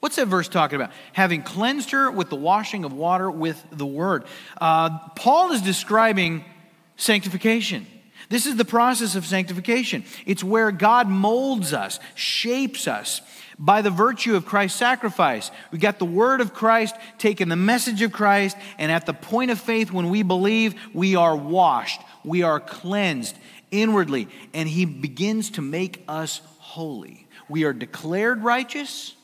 [0.00, 0.92] What's that verse talking about?
[1.14, 4.26] Having cleansed her with the washing of water with the word.
[4.60, 6.44] Uh, Paul is describing
[6.98, 7.86] sanctification.
[8.30, 10.04] This is the process of sanctification.
[10.24, 13.22] It's where God molds us, shapes us
[13.58, 15.50] by the virtue of Christ's sacrifice.
[15.72, 19.50] We got the word of Christ, taken the message of Christ, and at the point
[19.50, 23.36] of faith when we believe, we are washed, we are cleansed
[23.72, 27.26] inwardly, and He begins to make us holy.
[27.48, 29.16] We are declared righteous.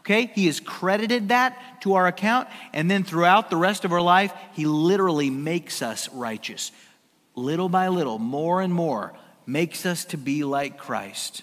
[0.00, 4.02] Okay, he has credited that to our account, and then throughout the rest of our
[4.02, 6.72] life, he literally makes us righteous
[7.34, 9.14] little by little, more and more,
[9.46, 11.42] makes us to be like Christ.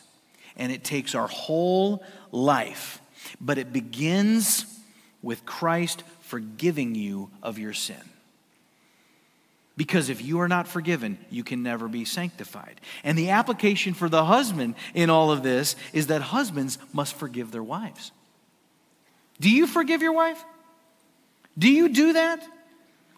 [0.56, 3.02] And it takes our whole life.
[3.40, 4.66] But it begins
[5.22, 8.02] with Christ forgiving you of your sin.
[9.80, 12.82] Because if you are not forgiven, you can never be sanctified.
[13.04, 17.52] And the application for the husband in all of this is that husbands must forgive
[17.52, 18.12] their wives.
[19.40, 20.44] Do you forgive your wife?
[21.58, 22.46] Do you do that?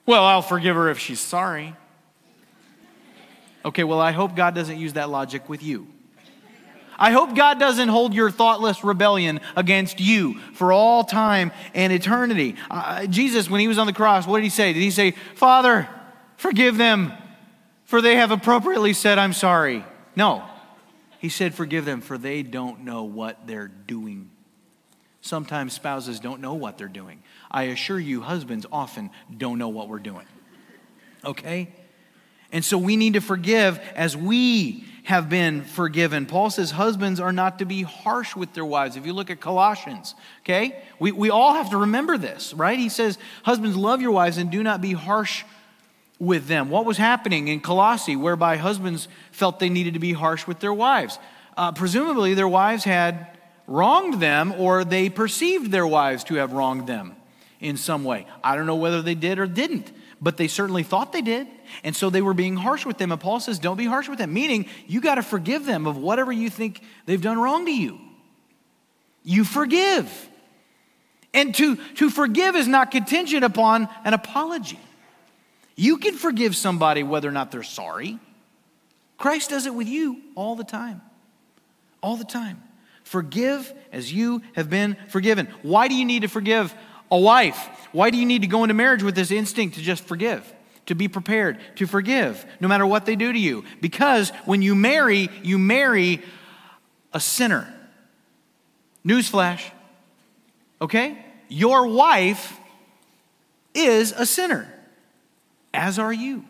[0.06, 1.76] Well, I'll forgive her if she's sorry.
[3.64, 5.88] Okay, well, I hope God doesn't use that logic with you.
[6.98, 12.56] I hope God doesn't hold your thoughtless rebellion against you for all time and eternity.
[12.70, 14.72] Uh, Jesus, when he was on the cross, what did he say?
[14.72, 15.90] Did he say, Father,
[16.38, 17.12] forgive them,
[17.86, 19.84] for they have appropriately said, I'm sorry?
[20.16, 20.44] No.
[21.18, 24.30] He said, Forgive them, for they don't know what they're doing.
[25.22, 27.22] Sometimes spouses don't know what they're doing.
[27.50, 30.26] I assure you, husbands often don't know what we're doing.
[31.24, 31.70] Okay?
[32.52, 36.26] And so we need to forgive as we have been forgiven.
[36.26, 38.96] Paul says husbands are not to be harsh with their wives.
[38.96, 42.78] If you look at Colossians, okay, we, we all have to remember this, right?
[42.78, 45.44] He says, Husbands, love your wives and do not be harsh
[46.20, 46.70] with them.
[46.70, 50.74] What was happening in Colossae whereby husbands felt they needed to be harsh with their
[50.74, 51.18] wives?
[51.58, 53.28] Uh, presumably, their wives had
[53.66, 57.16] wronged them or they perceived their wives to have wronged them
[57.60, 58.28] in some way.
[58.44, 61.48] I don't know whether they did or didn't, but they certainly thought they did.
[61.84, 63.12] And so they were being harsh with them.
[63.12, 65.98] And Paul says, don't be harsh with them, meaning you got to forgive them of
[65.98, 68.00] whatever you think they've done wrong to you.
[69.24, 70.30] You forgive.
[71.34, 74.80] And to, to forgive is not contingent upon an apology.
[75.76, 78.20] You can forgive somebody whether or not they're sorry.
[79.18, 81.02] Christ does it with you all the time.
[82.02, 82.62] All the time.
[83.04, 85.48] Forgive as you have been forgiven.
[85.64, 86.74] Why do you need to forgive
[87.12, 87.70] a wife?
[87.92, 90.52] Why do you need to go into marriage with this instinct to just forgive?
[90.88, 93.64] to be prepared to forgive no matter what they do to you.
[93.80, 96.22] Because when you marry, you marry
[97.14, 97.74] a sinner.
[99.06, 99.64] Newsflash,
[100.82, 101.24] okay?
[101.48, 102.60] Your wife
[103.74, 104.72] is a sinner,
[105.74, 106.46] as are you,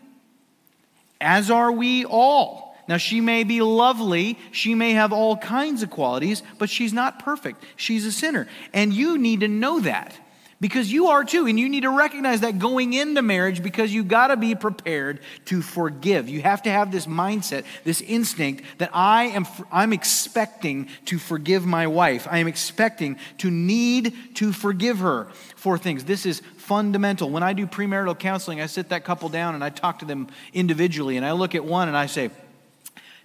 [1.20, 2.76] as are we all.
[2.88, 7.20] Now, she may be lovely, she may have all kinds of qualities, but she's not
[7.20, 7.62] perfect.
[7.76, 8.48] She's a sinner.
[8.74, 10.18] And you need to know that
[10.62, 14.04] because you are too and you need to recognize that going into marriage because you
[14.04, 16.28] got to be prepared to forgive.
[16.28, 21.66] You have to have this mindset this instinct that i am i'm expecting to forgive
[21.66, 22.28] my wife.
[22.30, 25.24] I am expecting to need to forgive her
[25.56, 26.04] for things.
[26.04, 27.28] This is fundamental.
[27.28, 30.28] When i do premarital counseling i sit that couple down and i talk to them
[30.54, 32.30] individually and i look at one and i say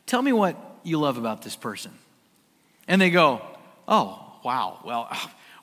[0.07, 1.91] tell me what you love about this person.
[2.87, 3.43] And they go
[3.87, 4.79] oh wow.
[4.83, 5.07] Well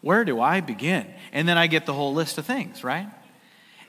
[0.05, 1.07] where do I begin?
[1.33, 3.09] And then I get the whole list of things, right?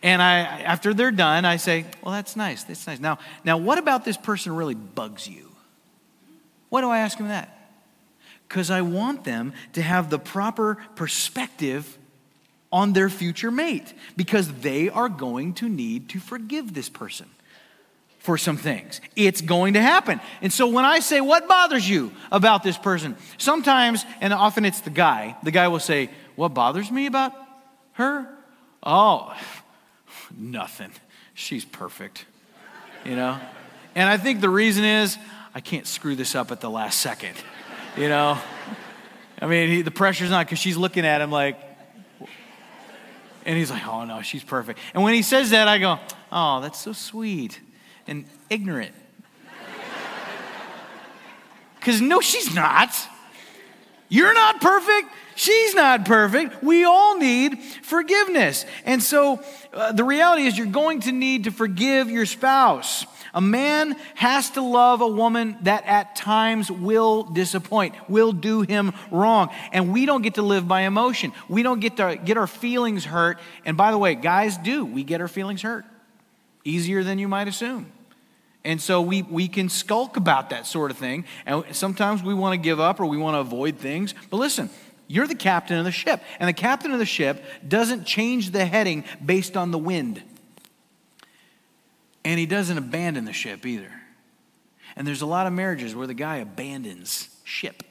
[0.02, 2.64] And I, after they're done, I say, well, that's nice.
[2.64, 3.02] That's nice.
[3.02, 5.52] Now, now, what about this person really bugs you?
[6.70, 7.70] Why do I ask them that?
[8.48, 11.98] Because I want them to have the proper perspective
[12.72, 17.28] on their future mate, because they are going to need to forgive this person
[18.26, 19.02] for some things.
[19.16, 20.20] It's going to happen.
[20.42, 23.16] And so when I say, What bothers you about this person?
[23.38, 27.34] Sometimes, and often it's the guy, the guy will say, What bothers me about
[27.94, 28.28] her?
[28.84, 29.34] Oh,
[30.38, 30.92] nothing.
[31.36, 32.26] She's perfect,
[33.06, 33.40] you know?
[33.94, 35.18] And I think the reason is,
[35.54, 37.36] I can't screw this up at the last second,
[37.96, 38.40] you know?
[39.40, 41.60] I mean, he, the pressure's not because she's looking at him like,
[43.46, 44.80] and he's like, oh no, she's perfect.
[44.96, 46.00] And when he says that, I go,
[46.32, 47.60] oh, that's so sweet.
[48.08, 48.94] And ignorant.
[51.80, 52.90] Because no, she's not.
[54.10, 55.10] You're not perfect.
[55.36, 56.64] She's not perfect.
[56.64, 58.66] We all need forgiveness.
[58.86, 59.42] And so
[59.74, 63.06] uh, the reality is, you're going to need to forgive your spouse.
[63.34, 68.94] A man has to love a woman that at times will disappoint, will do him
[69.12, 69.50] wrong.
[69.74, 71.34] And we don't get to live by emotion.
[71.50, 73.38] We don't get to get our feelings hurt.
[73.66, 74.86] And by the way, guys do.
[74.86, 75.86] We get our feelings hurt
[76.66, 77.92] easier than you might assume.
[78.66, 81.26] And so we, we can skulk about that sort of thing.
[81.46, 84.16] And sometimes we want to give up or we want to avoid things.
[84.32, 84.72] But listen,
[85.08, 86.22] you're the captain of the ship.
[86.40, 90.22] And the captain of the ship doesn't change the heading based on the wind.
[92.26, 93.92] And he doesn't abandon the ship either.
[94.96, 97.84] And there's a lot of marriages where the guy abandons ship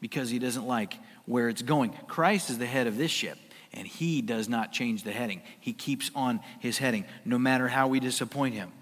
[0.00, 1.92] because he doesn't like where it's going.
[2.06, 3.38] Christ is the head of this ship,
[3.74, 5.42] and he does not change the heading.
[5.60, 8.72] He keeps on his heading, no matter how we disappoint him.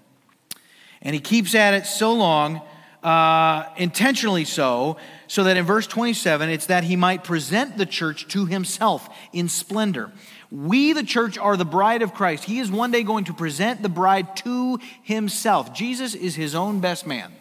[1.01, 2.61] And he keeps at it so long,
[3.03, 8.27] uh, intentionally so, so that in verse 27, it's that he might present the church
[8.29, 10.11] to himself in splendor.
[10.51, 12.45] We, the church, are the bride of Christ.
[12.45, 15.73] He is one day going to present the bride to himself.
[15.73, 17.33] Jesus is his own best man.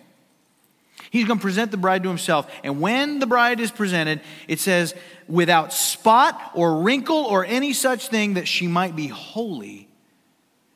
[1.10, 2.50] He's going to present the bride to himself.
[2.64, 4.94] And when the bride is presented, it says,
[5.28, 9.88] without spot or wrinkle or any such thing, that she might be holy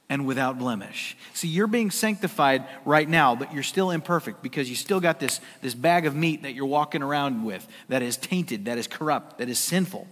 [0.08, 1.16] and without blemish.
[1.34, 5.40] See, you're being sanctified right now, but you're still imperfect because you still got this,
[5.62, 9.38] this bag of meat that you're walking around with that is tainted, that is corrupt,
[9.38, 10.06] that is sinful.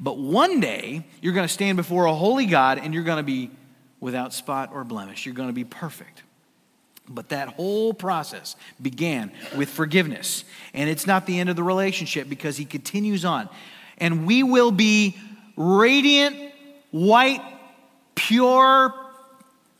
[0.00, 3.22] But one day, you're going to stand before a holy God and you're going to
[3.22, 3.50] be
[4.00, 5.26] without spot or blemish.
[5.26, 6.22] You're going to be perfect.
[7.08, 10.44] But that whole process began with forgiveness.
[10.74, 13.48] And it's not the end of the relationship because he continues on.
[13.98, 15.16] And we will be
[15.56, 16.52] radiant,
[16.90, 17.42] white,
[18.14, 18.94] pure,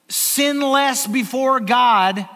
[0.09, 2.29] sinless before God,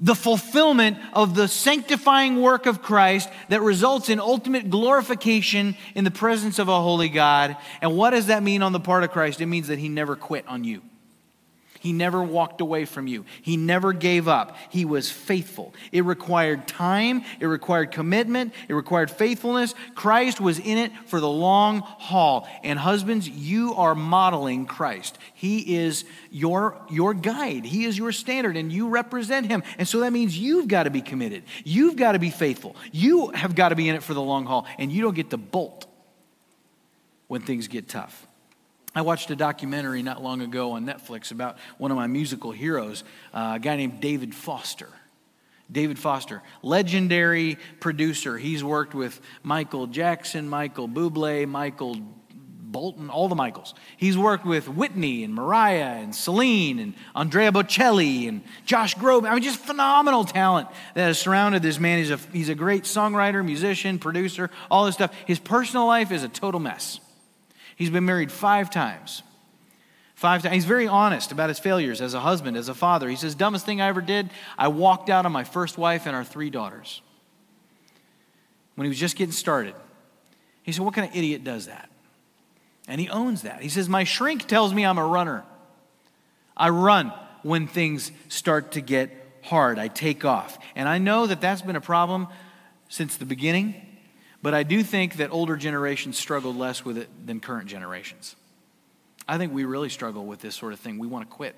[0.00, 6.10] the fulfillment of the sanctifying work of Christ that results in ultimate glorification in the
[6.10, 7.56] presence of a holy God.
[7.82, 9.42] And what does that mean on the part of Christ?
[9.42, 10.80] It means that He never quit on you.
[11.80, 13.24] He never walked away from you.
[13.40, 14.54] He never gave up.
[14.68, 15.72] He was faithful.
[15.92, 19.74] It required time, it required commitment, it required faithfulness.
[19.94, 22.46] Christ was in it for the long haul.
[22.62, 25.16] And husbands, you are modeling Christ.
[25.32, 29.62] He is your, your guide, He is your standard, and you represent Him.
[29.78, 31.44] And so that means you've got to be committed.
[31.64, 32.76] You've got to be faithful.
[32.92, 35.30] You have got to be in it for the long haul, and you don't get
[35.30, 35.86] to bolt
[37.26, 38.26] when things get tough.
[38.94, 43.04] I watched a documentary not long ago on Netflix about one of my musical heroes,
[43.32, 44.88] uh, a guy named David Foster.
[45.70, 48.36] David Foster, legendary producer.
[48.36, 51.96] He's worked with Michael Jackson, Michael Bublé, Michael
[52.70, 53.74] Bolton, all the Michaels.
[53.96, 59.28] He's worked with Whitney and Mariah and Celine and Andrea Bocelli and Josh Groban.
[59.28, 61.98] I mean, just phenomenal talent that has surrounded this man.
[61.98, 65.14] He's a, he's a great songwriter, musician, producer, all this stuff.
[65.26, 67.00] His personal life is a total mess.
[67.80, 69.22] He's been married five times.
[70.14, 70.54] Five times.
[70.54, 73.08] He's very honest about his failures as a husband, as a father.
[73.08, 76.14] He says, Dumbest thing I ever did, I walked out on my first wife and
[76.14, 77.00] our three daughters.
[78.74, 79.74] When he was just getting started.
[80.62, 81.88] He said, What kind of idiot does that?
[82.86, 83.62] And he owns that.
[83.62, 85.42] He says, My shrink tells me I'm a runner.
[86.54, 89.78] I run when things start to get hard.
[89.78, 90.58] I take off.
[90.76, 92.28] And I know that that's been a problem
[92.90, 93.89] since the beginning.
[94.42, 98.36] But I do think that older generations struggled less with it than current generations.
[99.28, 100.98] I think we really struggle with this sort of thing.
[100.98, 101.54] We want to quit,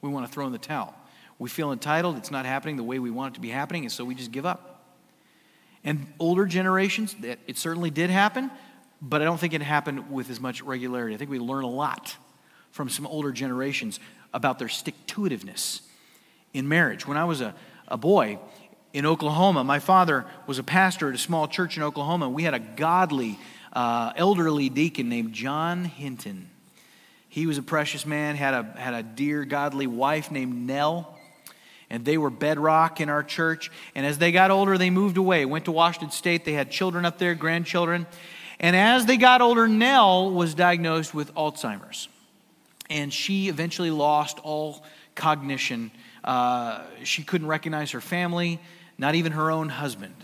[0.00, 0.94] we want to throw in the towel.
[1.38, 3.90] We feel entitled, it's not happening the way we want it to be happening, and
[3.90, 4.84] so we just give up.
[5.82, 8.50] And older generations, it certainly did happen,
[9.00, 11.14] but I don't think it happened with as much regularity.
[11.14, 12.16] I think we learn a lot
[12.70, 13.98] from some older generations
[14.32, 15.80] about their stick to itiveness
[16.54, 17.06] in marriage.
[17.06, 17.54] When I was a,
[17.88, 18.38] a boy,
[18.92, 19.64] in Oklahoma.
[19.64, 22.28] My father was a pastor at a small church in Oklahoma.
[22.28, 23.38] We had a godly,
[23.72, 26.50] uh, elderly deacon named John Hinton.
[27.28, 31.18] He was a precious man, had a, had a dear, godly wife named Nell.
[31.88, 33.70] And they were bedrock in our church.
[33.94, 36.44] And as they got older, they moved away, went to Washington State.
[36.44, 38.06] They had children up there, grandchildren.
[38.60, 42.08] And as they got older, Nell was diagnosed with Alzheimer's.
[42.88, 45.90] And she eventually lost all cognition.
[46.24, 48.60] Uh, she couldn't recognize her family
[48.98, 50.14] not even her own husband.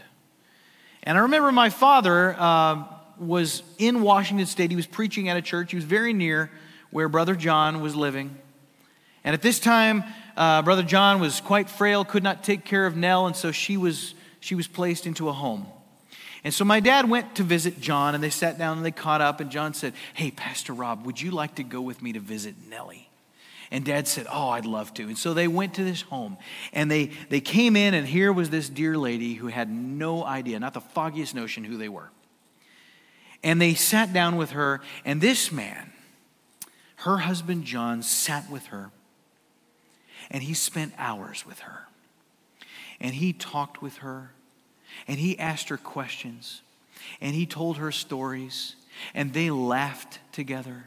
[1.02, 2.84] And I remember my father uh,
[3.18, 4.70] was in Washington State.
[4.70, 5.70] He was preaching at a church.
[5.70, 6.50] He was very near
[6.90, 8.36] where Brother John was living.
[9.24, 10.04] And at this time,
[10.36, 13.76] uh, Brother John was quite frail, could not take care of Nell, and so she
[13.76, 15.66] was, she was placed into a home.
[16.44, 19.20] And so my dad went to visit John, and they sat down and they caught
[19.20, 19.40] up.
[19.40, 22.54] And John said, Hey, Pastor Rob, would you like to go with me to visit
[22.68, 23.07] Nellie?
[23.70, 25.04] And dad said, Oh, I'd love to.
[25.04, 26.38] And so they went to this home
[26.72, 30.58] and they, they came in, and here was this dear lady who had no idea,
[30.58, 32.10] not the foggiest notion who they were.
[33.42, 35.92] And they sat down with her, and this man,
[36.96, 38.90] her husband John, sat with her.
[40.30, 41.86] And he spent hours with her.
[43.00, 44.32] And he talked with her.
[45.06, 46.62] And he asked her questions.
[47.20, 48.74] And he told her stories.
[49.14, 50.86] And they laughed together.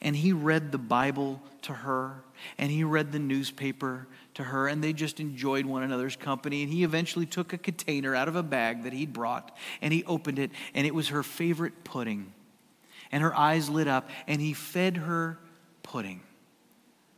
[0.00, 2.22] And he read the Bible to her.
[2.58, 4.68] And he read the newspaper to her.
[4.68, 6.62] And they just enjoyed one another's company.
[6.62, 9.56] And he eventually took a container out of a bag that he'd brought.
[9.80, 10.50] And he opened it.
[10.74, 12.32] And it was her favorite pudding.
[13.12, 14.08] And her eyes lit up.
[14.26, 15.38] And he fed her
[15.82, 16.20] pudding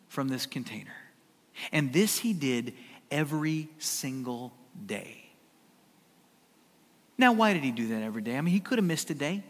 [0.08, 0.96] from this container.
[1.72, 2.74] And this he did
[3.10, 4.52] every single
[4.86, 5.24] day.
[7.16, 8.38] Now, why did he do that every day?
[8.38, 9.42] I mean, he could have missed a day.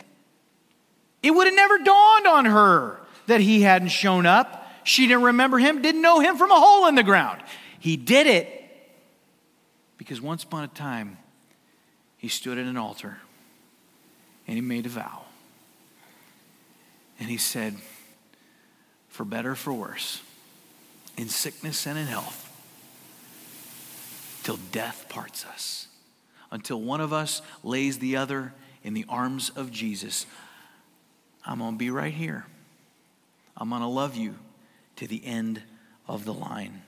[1.23, 4.67] It would have never dawned on her that he hadn't shown up.
[4.85, 7.43] She didn't remember him, didn't know him from a hole in the ground.
[7.79, 8.59] He did it
[9.97, 11.19] because once upon a time,
[12.17, 13.19] he stood at an altar
[14.47, 15.23] and he made a vow.
[17.21, 17.77] And he said,
[19.09, 20.23] For better for worse,
[21.17, 22.45] in sickness and in health,
[24.45, 25.89] till death parts us,
[26.51, 30.27] until one of us lays the other in the arms of Jesus.
[31.49, 32.47] I'm going to be right here.
[33.57, 34.37] I'm going to love you
[34.97, 35.63] to the end
[36.07, 36.83] of the line.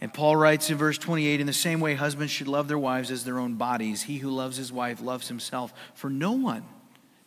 [0.00, 3.10] And Paul writes in verse 28 In the same way, husbands should love their wives
[3.10, 4.02] as their own bodies.
[4.02, 5.72] He who loves his wife loves himself.
[5.94, 6.64] For no one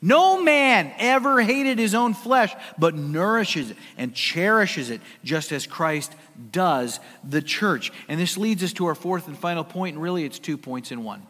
[0.02, 5.66] no man ever hated his own flesh, but nourishes it and cherishes it, just as
[5.66, 6.14] Christ
[6.52, 7.92] does the church.
[8.08, 10.92] And this leads us to our fourth and final point, and really it's two points
[10.92, 11.26] in one.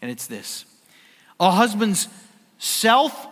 [0.00, 0.64] And it's this
[1.40, 2.06] A husband's
[2.58, 3.26] self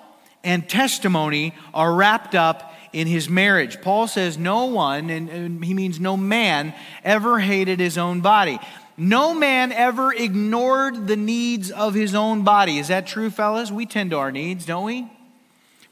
[0.45, 3.81] and testimony are wrapped up in his marriage.
[3.81, 6.75] Paul says, No one, and, he means no man,
[7.05, 8.59] ever hated his own body.
[8.97, 12.79] No man ever ignored the needs of his own body.
[12.79, 13.73] Is that true, fellas?
[13.73, 15.11] We tend to our needs, don't we?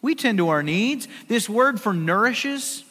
[0.03, 1.09] We tend to our needs.
[1.29, 2.85] This word for nourishes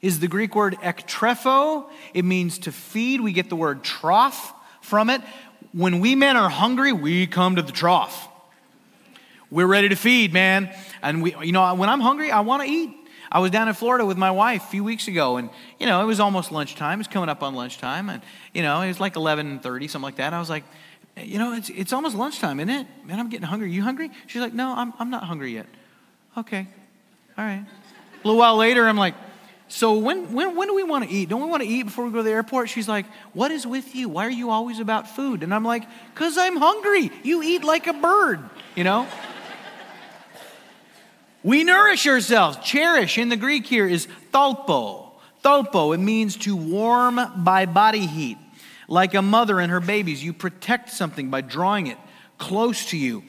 [0.00, 1.86] is the Greek word ektrepho.
[2.14, 3.20] It means to feed.
[3.20, 5.20] We get the word trough from it.
[5.72, 8.28] When we men are hungry, we come to the trough.
[9.50, 10.74] We're ready to feed, man.
[11.02, 12.96] And we, you know, when I'm hungry, I want to eat.
[13.32, 16.02] I was down in Florida with my wife a few weeks ago, and you know
[16.02, 16.98] it was almost lunchtime.
[16.98, 18.22] It was coming up on lunchtime, and
[18.52, 20.34] you know it was like 11:30, something like that.
[20.34, 20.64] I was like,
[21.16, 22.86] you know, it's it's almost lunchtime, isn't it?
[23.04, 23.70] Man, I'm getting hungry.
[23.70, 24.10] You hungry?
[24.26, 25.66] She's like, no, I'm I'm not hungry yet.
[26.36, 26.66] Okay,
[27.38, 27.64] all right.
[27.64, 29.14] A little while later, I'm like,
[29.68, 31.28] so when when when do we want to eat?
[31.28, 32.68] Don't we want to eat before we go to the airport?
[32.68, 34.08] She's like, what is with you?
[34.08, 35.44] Why are you always about food?
[35.44, 35.84] And I'm like,
[36.16, 37.12] cause I'm hungry.
[37.22, 38.40] You eat like a bird,
[38.74, 39.06] you know.
[41.42, 42.58] We nourish ourselves.
[42.58, 45.12] Cherish in the Greek here is thalpo.
[45.42, 48.36] Thalpo, it means to warm by body heat.
[48.88, 51.96] Like a mother and her babies, you protect something by drawing it
[52.38, 53.22] close to you.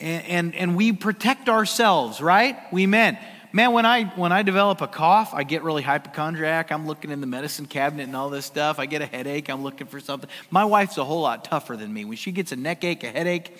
[0.00, 2.56] And, and, and we protect ourselves, right?
[2.72, 3.18] We men.
[3.50, 6.70] Man, when I when I develop a cough, I get really hypochondriac.
[6.70, 8.78] I'm looking in the medicine cabinet and all this stuff.
[8.78, 9.48] I get a headache.
[9.48, 10.28] I'm looking for something.
[10.50, 12.04] My wife's a whole lot tougher than me.
[12.04, 13.56] When she gets a neck ache, a headache,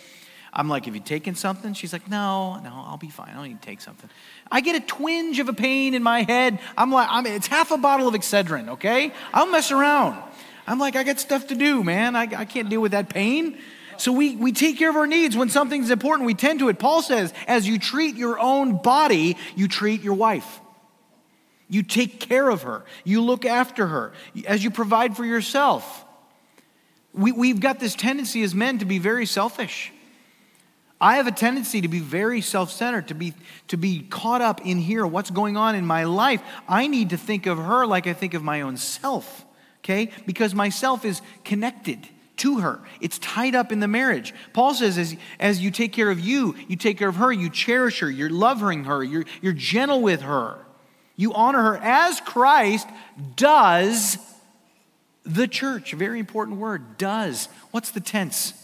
[0.53, 1.75] I'm like, have you taken something?
[1.75, 3.31] She's like, no, no, I'll be fine.
[3.31, 4.09] I don't need to take something.
[4.51, 6.59] I get a twinge of a pain in my head.
[6.77, 9.13] I'm like, I'm, it's half a bottle of Excedrin, okay?
[9.33, 10.23] I'll mess around.
[10.67, 12.17] I'm like, I got stuff to do, man.
[12.17, 13.59] I, I can't deal with that pain.
[13.99, 15.37] So we, we take care of our needs.
[15.37, 16.79] When something's important, we tend to it.
[16.79, 20.61] Paul says, as you treat your own body, you treat your wife.
[21.69, 22.85] You take care of her.
[23.05, 24.13] You look after her.
[24.47, 26.05] As you provide for yourself.
[27.13, 29.93] We, we've got this tendency as men to be very selfish.
[31.01, 33.35] I have a tendency to be very self centered, to be,
[33.69, 36.43] to be caught up in here, what's going on in my life.
[36.69, 39.45] I need to think of her like I think of my own self,
[39.81, 40.11] okay?
[40.27, 44.33] Because myself is connected to her, it's tied up in the marriage.
[44.53, 47.51] Paul says, as, as you take care of you, you take care of her, you
[47.51, 50.59] cherish her, you're loving her, you're, you're gentle with her,
[51.17, 52.89] you honor her as Christ
[53.35, 54.19] does
[55.25, 55.93] the church.
[55.93, 57.49] Very important word, does.
[57.73, 58.55] What's the tense?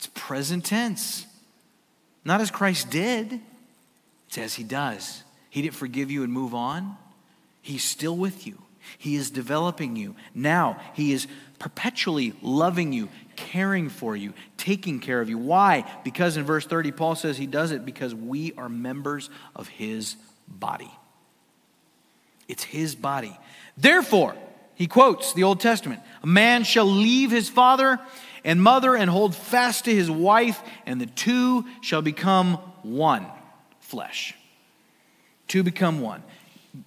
[0.00, 1.26] It's present tense.
[2.24, 3.38] Not as Christ did,
[4.28, 5.24] it's as He does.
[5.50, 6.96] He didn't forgive you and move on.
[7.60, 8.62] He's still with you.
[8.96, 10.16] He is developing you.
[10.34, 11.26] Now, He is
[11.58, 15.36] perpetually loving you, caring for you, taking care of you.
[15.36, 15.84] Why?
[16.02, 20.16] Because in verse 30, Paul says He does it because we are members of His
[20.48, 20.90] body.
[22.48, 23.38] It's His body.
[23.76, 24.34] Therefore,
[24.80, 28.00] he quotes the Old Testament A man shall leave his father
[28.44, 33.26] and mother and hold fast to his wife, and the two shall become one
[33.80, 34.34] flesh.
[35.48, 36.22] Two become one.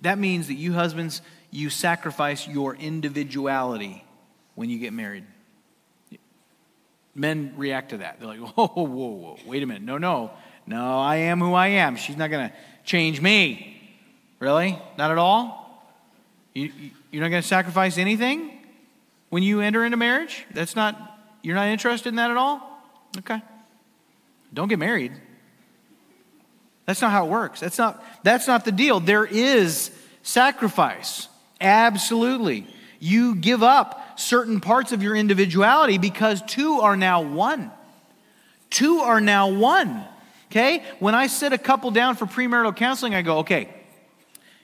[0.02, 4.04] that means that you husbands, you sacrifice your individuality
[4.56, 5.26] when you get married.
[7.16, 8.20] Men react to that.
[8.20, 9.84] They're like, whoa, whoa, whoa, wait a minute.
[9.84, 10.32] No, no,
[10.66, 11.96] no, I am who I am.
[11.96, 13.98] She's not going to change me.
[14.40, 14.80] Really?
[14.98, 15.64] Not at all?
[16.54, 16.72] You,
[17.12, 18.52] you're not going to sacrifice anything
[19.30, 20.46] when you enter into marriage?
[20.54, 21.13] That's not,
[21.44, 22.68] you're not interested in that at all?
[23.20, 23.42] Okay.
[24.54, 25.12] Don't get married.
[26.86, 27.60] That's not how it works.
[27.60, 29.00] That's not, that's not the deal.
[29.00, 29.92] There is
[30.22, 31.28] sacrifice.
[31.62, 32.68] Absolutely.
[33.00, 37.72] You give up certain parts of your individuality because two are now one.
[38.70, 40.04] Two are now one.
[40.52, 40.84] Okay?
[41.00, 43.70] When I sit a couple down for premarital counseling, I go, okay,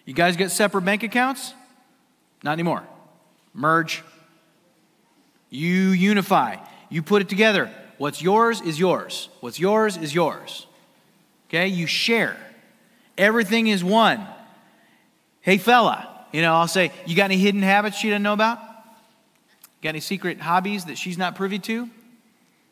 [0.06, 1.54] you guys get separate bank accounts?
[2.44, 2.84] Not anymore.
[3.54, 4.04] Merge.
[5.50, 6.58] You unify.
[6.90, 7.72] You put it together.
[7.98, 9.30] What's yours is yours.
[9.40, 10.66] What's yours is yours.
[11.48, 11.68] Okay?
[11.68, 12.38] You share.
[13.18, 14.26] Everything is one.
[15.42, 18.60] Hey, fella, you know, I'll say, you got any hidden habits she doesn't know about?
[19.82, 21.90] Got any secret hobbies that she's not privy to?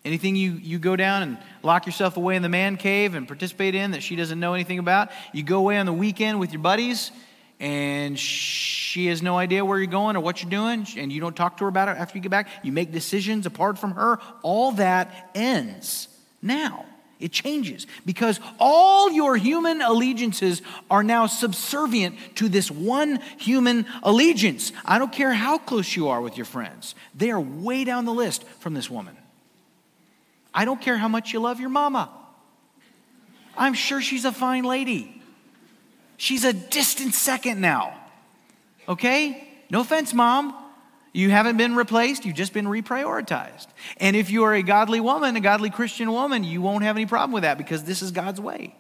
[0.06, 3.76] Anything you, you go down and lock yourself away in the man cave and participate
[3.76, 5.12] in that she doesn't know anything about?
[5.34, 7.12] You go away on the weekend with your buddies
[7.60, 11.36] and she has no idea where you're going or what you're doing, and you don't
[11.36, 12.50] talk to her about it after you get back.
[12.64, 14.20] You make decisions apart from her.
[14.44, 16.08] All that ends
[16.42, 16.86] now.
[17.20, 24.72] It changes because all your human allegiances are now subservient to this one human allegiance.
[24.86, 28.14] I don't care how close you are with your friends, they are way down the
[28.14, 29.18] list from this woman.
[30.54, 32.10] I don't care how much you love your mama.
[33.58, 35.17] I'm sure she's a fine lady.
[36.18, 37.96] She's a distant second now.
[38.90, 39.48] Okay?
[39.70, 40.56] No offense, mom.
[41.14, 43.66] You haven't been replaced, you've just been reprioritized.
[43.98, 47.08] And if you are a godly woman, a godly Christian woman, you won't have any
[47.08, 48.76] problem with that because this is God's way.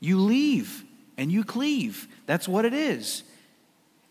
[0.00, 0.84] You leave
[1.18, 2.08] and you cleave.
[2.24, 3.22] That's what it is.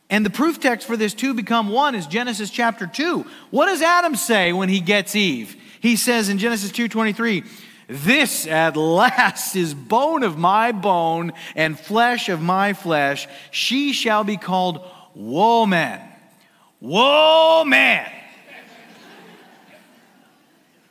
[0.09, 3.25] And the proof text for this two become one is Genesis chapter 2.
[3.49, 5.55] What does Adam say when he gets Eve?
[5.79, 7.43] He says in Genesis 2:23,
[7.87, 13.27] this at last is bone of my bone and flesh of my flesh.
[13.51, 14.85] She shall be called
[15.15, 16.01] woman.
[16.79, 18.05] Woman.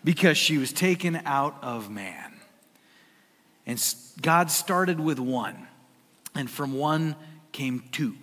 [0.07, 2.33] because she was taken out of man.
[3.67, 3.85] And
[4.23, 5.67] God started with one,
[6.37, 7.17] and from one
[7.51, 8.15] came two.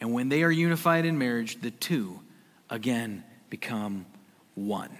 [0.00, 2.20] And when they are unified in marriage, the two
[2.68, 4.04] again become
[4.56, 4.98] one.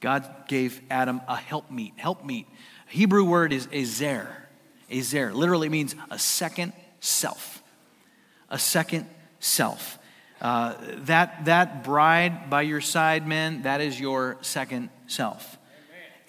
[0.00, 1.96] God gave Adam a helpmeet.
[1.96, 2.46] Helpmeet.
[2.88, 4.48] Hebrew word is ezer.
[4.90, 7.62] Ezer literally means a second self.
[8.48, 9.06] A second
[9.40, 9.98] self.
[10.40, 15.58] Uh, that, that bride by your side, men, that is your second self.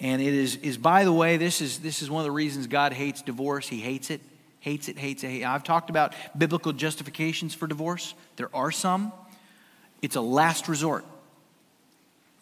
[0.00, 2.66] And it is, is, by the way, this is, this is one of the reasons
[2.66, 3.68] God hates divorce.
[3.68, 4.20] He hates it,
[4.58, 5.44] hates it, hates it.
[5.44, 8.14] I've talked about biblical justifications for divorce.
[8.36, 9.12] There are some.
[10.02, 11.04] It's a last resort.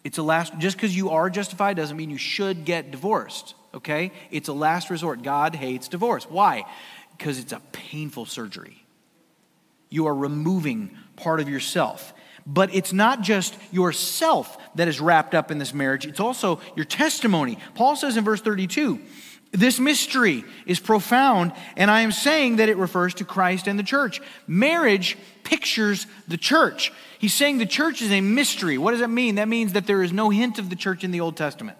[0.03, 4.11] It's a last, just because you are justified doesn't mean you should get divorced, okay?
[4.31, 5.23] It's a last resort.
[5.23, 6.23] God hates divorce.
[6.29, 6.65] Why?
[7.17, 8.85] Because it's a painful surgery.
[9.89, 12.13] You are removing part of yourself.
[12.45, 16.85] But it's not just yourself that is wrapped up in this marriage, it's also your
[16.85, 17.57] testimony.
[17.75, 18.99] Paul says in verse 32,
[19.51, 23.83] this mystery is profound, and I am saying that it refers to Christ and the
[23.83, 24.21] church.
[24.47, 25.17] Marriage
[25.49, 26.93] pictures the church.
[27.17, 28.77] He's saying the church is a mystery.
[28.77, 29.35] What does that mean?
[29.35, 31.77] That means that there is no hint of the church in the Old Testament.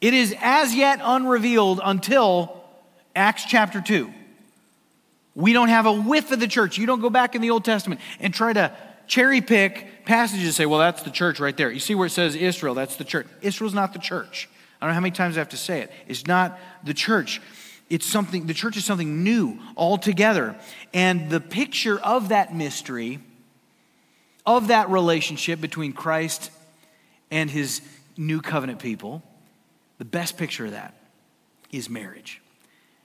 [0.00, 2.64] It is as yet unrevealed until
[3.14, 4.12] Acts chapter 2.
[5.36, 6.78] We don't have a whiff of the church.
[6.78, 10.54] You don't go back in the Old Testament and try to cherry pick passages and
[10.54, 11.70] say, well, that's the church right there.
[11.70, 13.28] You see where it says Israel, that's the church.
[13.40, 14.48] Israel's not the church.
[14.80, 15.92] I don't know how many times I have to say it.
[16.08, 17.40] It's not the church.
[17.88, 20.56] It's something, the church is something new altogether.
[20.92, 23.20] And the picture of that mystery,
[24.44, 26.50] of that relationship between Christ
[27.30, 27.80] and his
[28.16, 29.22] new covenant people,
[29.98, 30.94] the best picture of that
[31.70, 32.40] is marriage.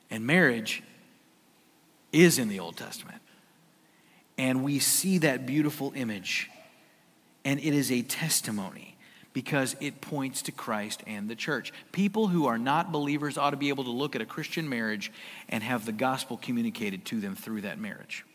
[0.09, 0.83] And marriage
[2.11, 3.21] is in the Old Testament.
[4.37, 6.49] And we see that beautiful image,
[7.45, 8.90] and it is a testimony
[9.33, 11.71] because it points to Christ and the church.
[11.91, 15.11] People who are not believers ought to be able to look at a Christian marriage
[15.49, 18.25] and have the gospel communicated to them through that marriage.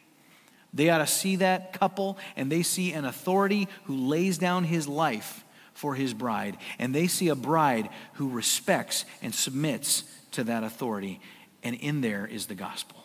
[0.72, 4.88] They ought to see that couple and they see an authority who lays down his
[4.88, 5.44] life
[5.76, 11.20] for his bride, and they see a bride who respects and submits to that authority,
[11.62, 13.04] and in there is the gospel.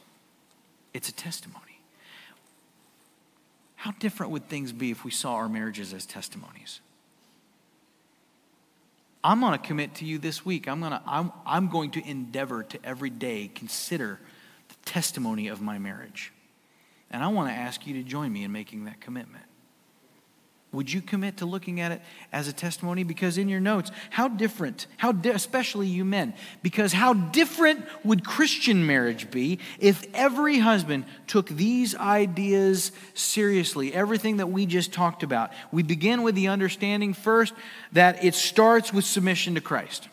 [0.94, 1.82] It's a testimony.
[3.76, 6.80] How different would things be if we saw our marriages as testimonies?
[9.24, 10.68] I'm going to commit to you this week.
[10.68, 14.20] I'm going to, I'm, I'm going to endeavor to every day consider
[14.68, 16.34] the testimony of my marriage.
[17.12, 19.46] And I want to ask you to join me in making that commitment.
[20.74, 22.02] Would you commit to looking at it
[22.32, 23.04] as a testimony?
[23.04, 28.26] Because in your notes, how different, how di- especially you men, because how different would
[28.26, 33.94] Christian marriage be if every husband took these ideas seriously?
[33.94, 35.52] Everything that we just talked about.
[35.74, 37.54] We begin with the understanding first
[37.92, 40.08] that it starts with submission to Christ.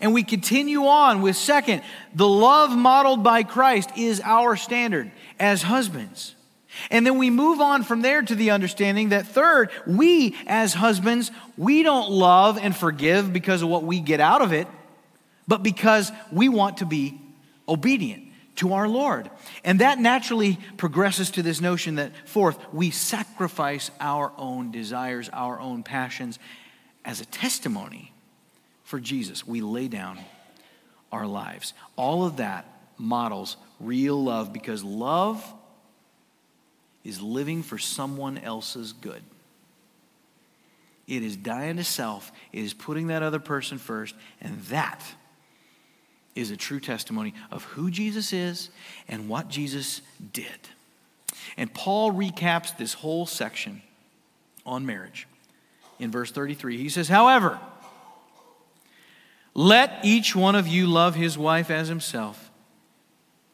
[0.00, 1.82] And we continue on with second,
[2.14, 6.36] the love modeled by Christ is our standard as husbands.
[6.90, 11.30] And then we move on from there to the understanding that third, we as husbands,
[11.56, 14.66] we don't love and forgive because of what we get out of it,
[15.46, 17.20] but because we want to be
[17.68, 18.24] obedient
[18.56, 19.30] to our Lord.
[19.64, 25.58] And that naturally progresses to this notion that fourth, we sacrifice our own desires, our
[25.60, 26.38] own passions
[27.04, 28.12] as a testimony
[28.84, 29.46] for Jesus.
[29.46, 30.18] We lay down
[31.10, 31.74] our lives.
[31.96, 32.66] All of that
[32.98, 35.42] models real love because love
[37.04, 39.22] is living for someone else's good.
[41.06, 45.04] It is dying to self, it is putting that other person first, and that
[46.34, 48.70] is a true testimony of who Jesus is
[49.08, 50.00] and what Jesus
[50.32, 50.46] did.
[51.56, 53.82] And Paul recaps this whole section
[54.64, 55.26] on marriage
[55.98, 56.78] in verse 33.
[56.78, 57.58] He says, However,
[59.54, 62.50] let each one of you love his wife as himself.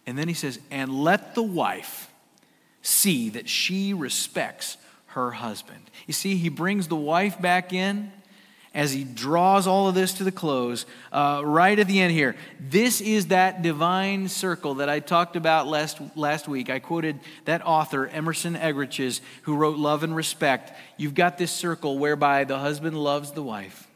[0.06, 2.07] And then he says, And let the wife
[2.82, 4.76] see that she respects
[5.08, 5.90] her husband.
[6.06, 8.12] You see, he brings the wife back in
[8.74, 12.36] as he draws all of this to the close, uh, right at the end here.
[12.60, 16.70] This is that divine circle that I talked about last, last week.
[16.70, 20.72] I quoted that author, Emerson Eggerichs, who wrote Love and Respect.
[20.96, 23.87] You've got this circle whereby the husband loves the wife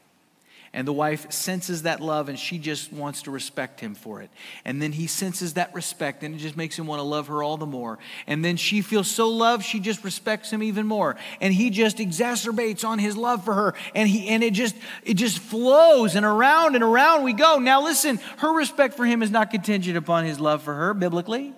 [0.75, 4.31] and the wife senses that love and she just wants to respect him for it.
[4.65, 7.43] And then he senses that respect and it just makes him want to love her
[7.43, 7.99] all the more.
[8.27, 11.17] And then she feels so loved, she just respects him even more.
[11.43, 13.75] And he just exacerbates on his love for her.
[13.95, 17.59] And he and it just it just flows and around and around we go.
[17.59, 21.53] Now listen, her respect for him is not contingent upon his love for her biblically.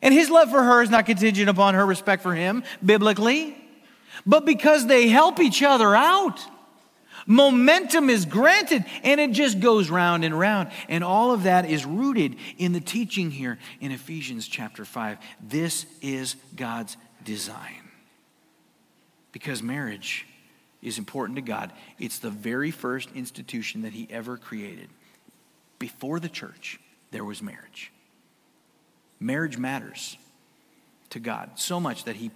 [0.00, 3.56] And his love for her is not contingent upon her respect for him biblically.
[4.24, 6.40] But because they help each other out.
[7.26, 10.70] Momentum is granted, and it just goes round and round.
[10.88, 15.18] And all of that is rooted in the teaching here in Ephesians chapter 5.
[15.40, 17.90] This is God's design.
[19.32, 20.26] Because marriage
[20.82, 24.88] is important to God, it's the very first institution that He ever created.
[25.78, 26.78] Before the church,
[27.10, 27.90] there was marriage.
[29.18, 30.18] Marriage matters
[31.10, 32.30] to God so much that He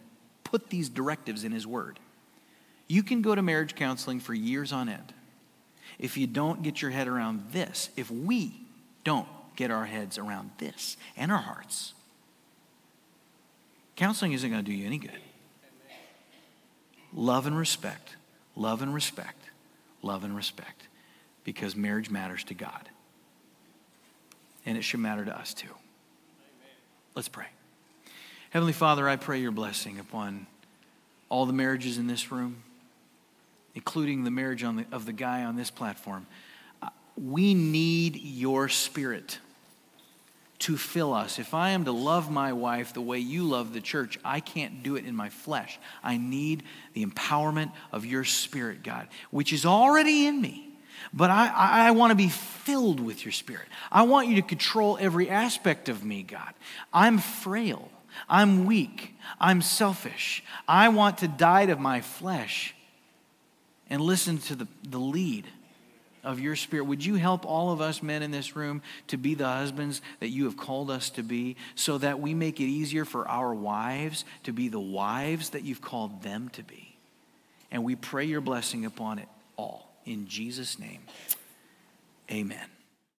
[0.44, 1.98] put these directives in His Word.
[2.88, 5.12] You can go to marriage counseling for years on end.
[5.98, 8.54] If you don't get your head around this, if we
[9.04, 11.92] don't get our heads around this and our hearts,
[13.96, 15.10] counseling isn't going to do you any good.
[17.12, 18.16] Love and respect,
[18.56, 19.42] love and respect,
[20.02, 20.88] love and respect,
[21.44, 22.88] because marriage matters to God.
[24.64, 25.68] And it should matter to us too.
[27.14, 27.46] Let's pray.
[28.50, 30.46] Heavenly Father, I pray your blessing upon
[31.28, 32.62] all the marriages in this room
[33.74, 36.26] including the marriage the, of the guy on this platform.
[36.82, 39.38] Uh, we need your spirit
[40.60, 41.38] to fill us.
[41.38, 44.82] If I am to love my wife the way you love the church, I can't
[44.82, 45.78] do it in my flesh.
[46.02, 46.64] I need
[46.94, 50.64] the empowerment of your spirit, God, which is already in me.
[51.12, 53.68] But I, I, I want to be filled with your spirit.
[53.90, 56.52] I want you to control every aspect of me, God.
[56.92, 57.90] I'm frail.
[58.28, 59.14] I'm weak.
[59.40, 60.42] I'm selfish.
[60.66, 62.74] I want to die to my flesh
[63.90, 65.46] and listen to the, the lead
[66.24, 66.84] of your spirit.
[66.84, 70.28] Would you help all of us men in this room to be the husbands that
[70.28, 74.24] you have called us to be so that we make it easier for our wives
[74.44, 76.96] to be the wives that you've called them to be?
[77.70, 79.90] And we pray your blessing upon it all.
[80.04, 81.00] In Jesus' name,
[82.30, 82.77] amen.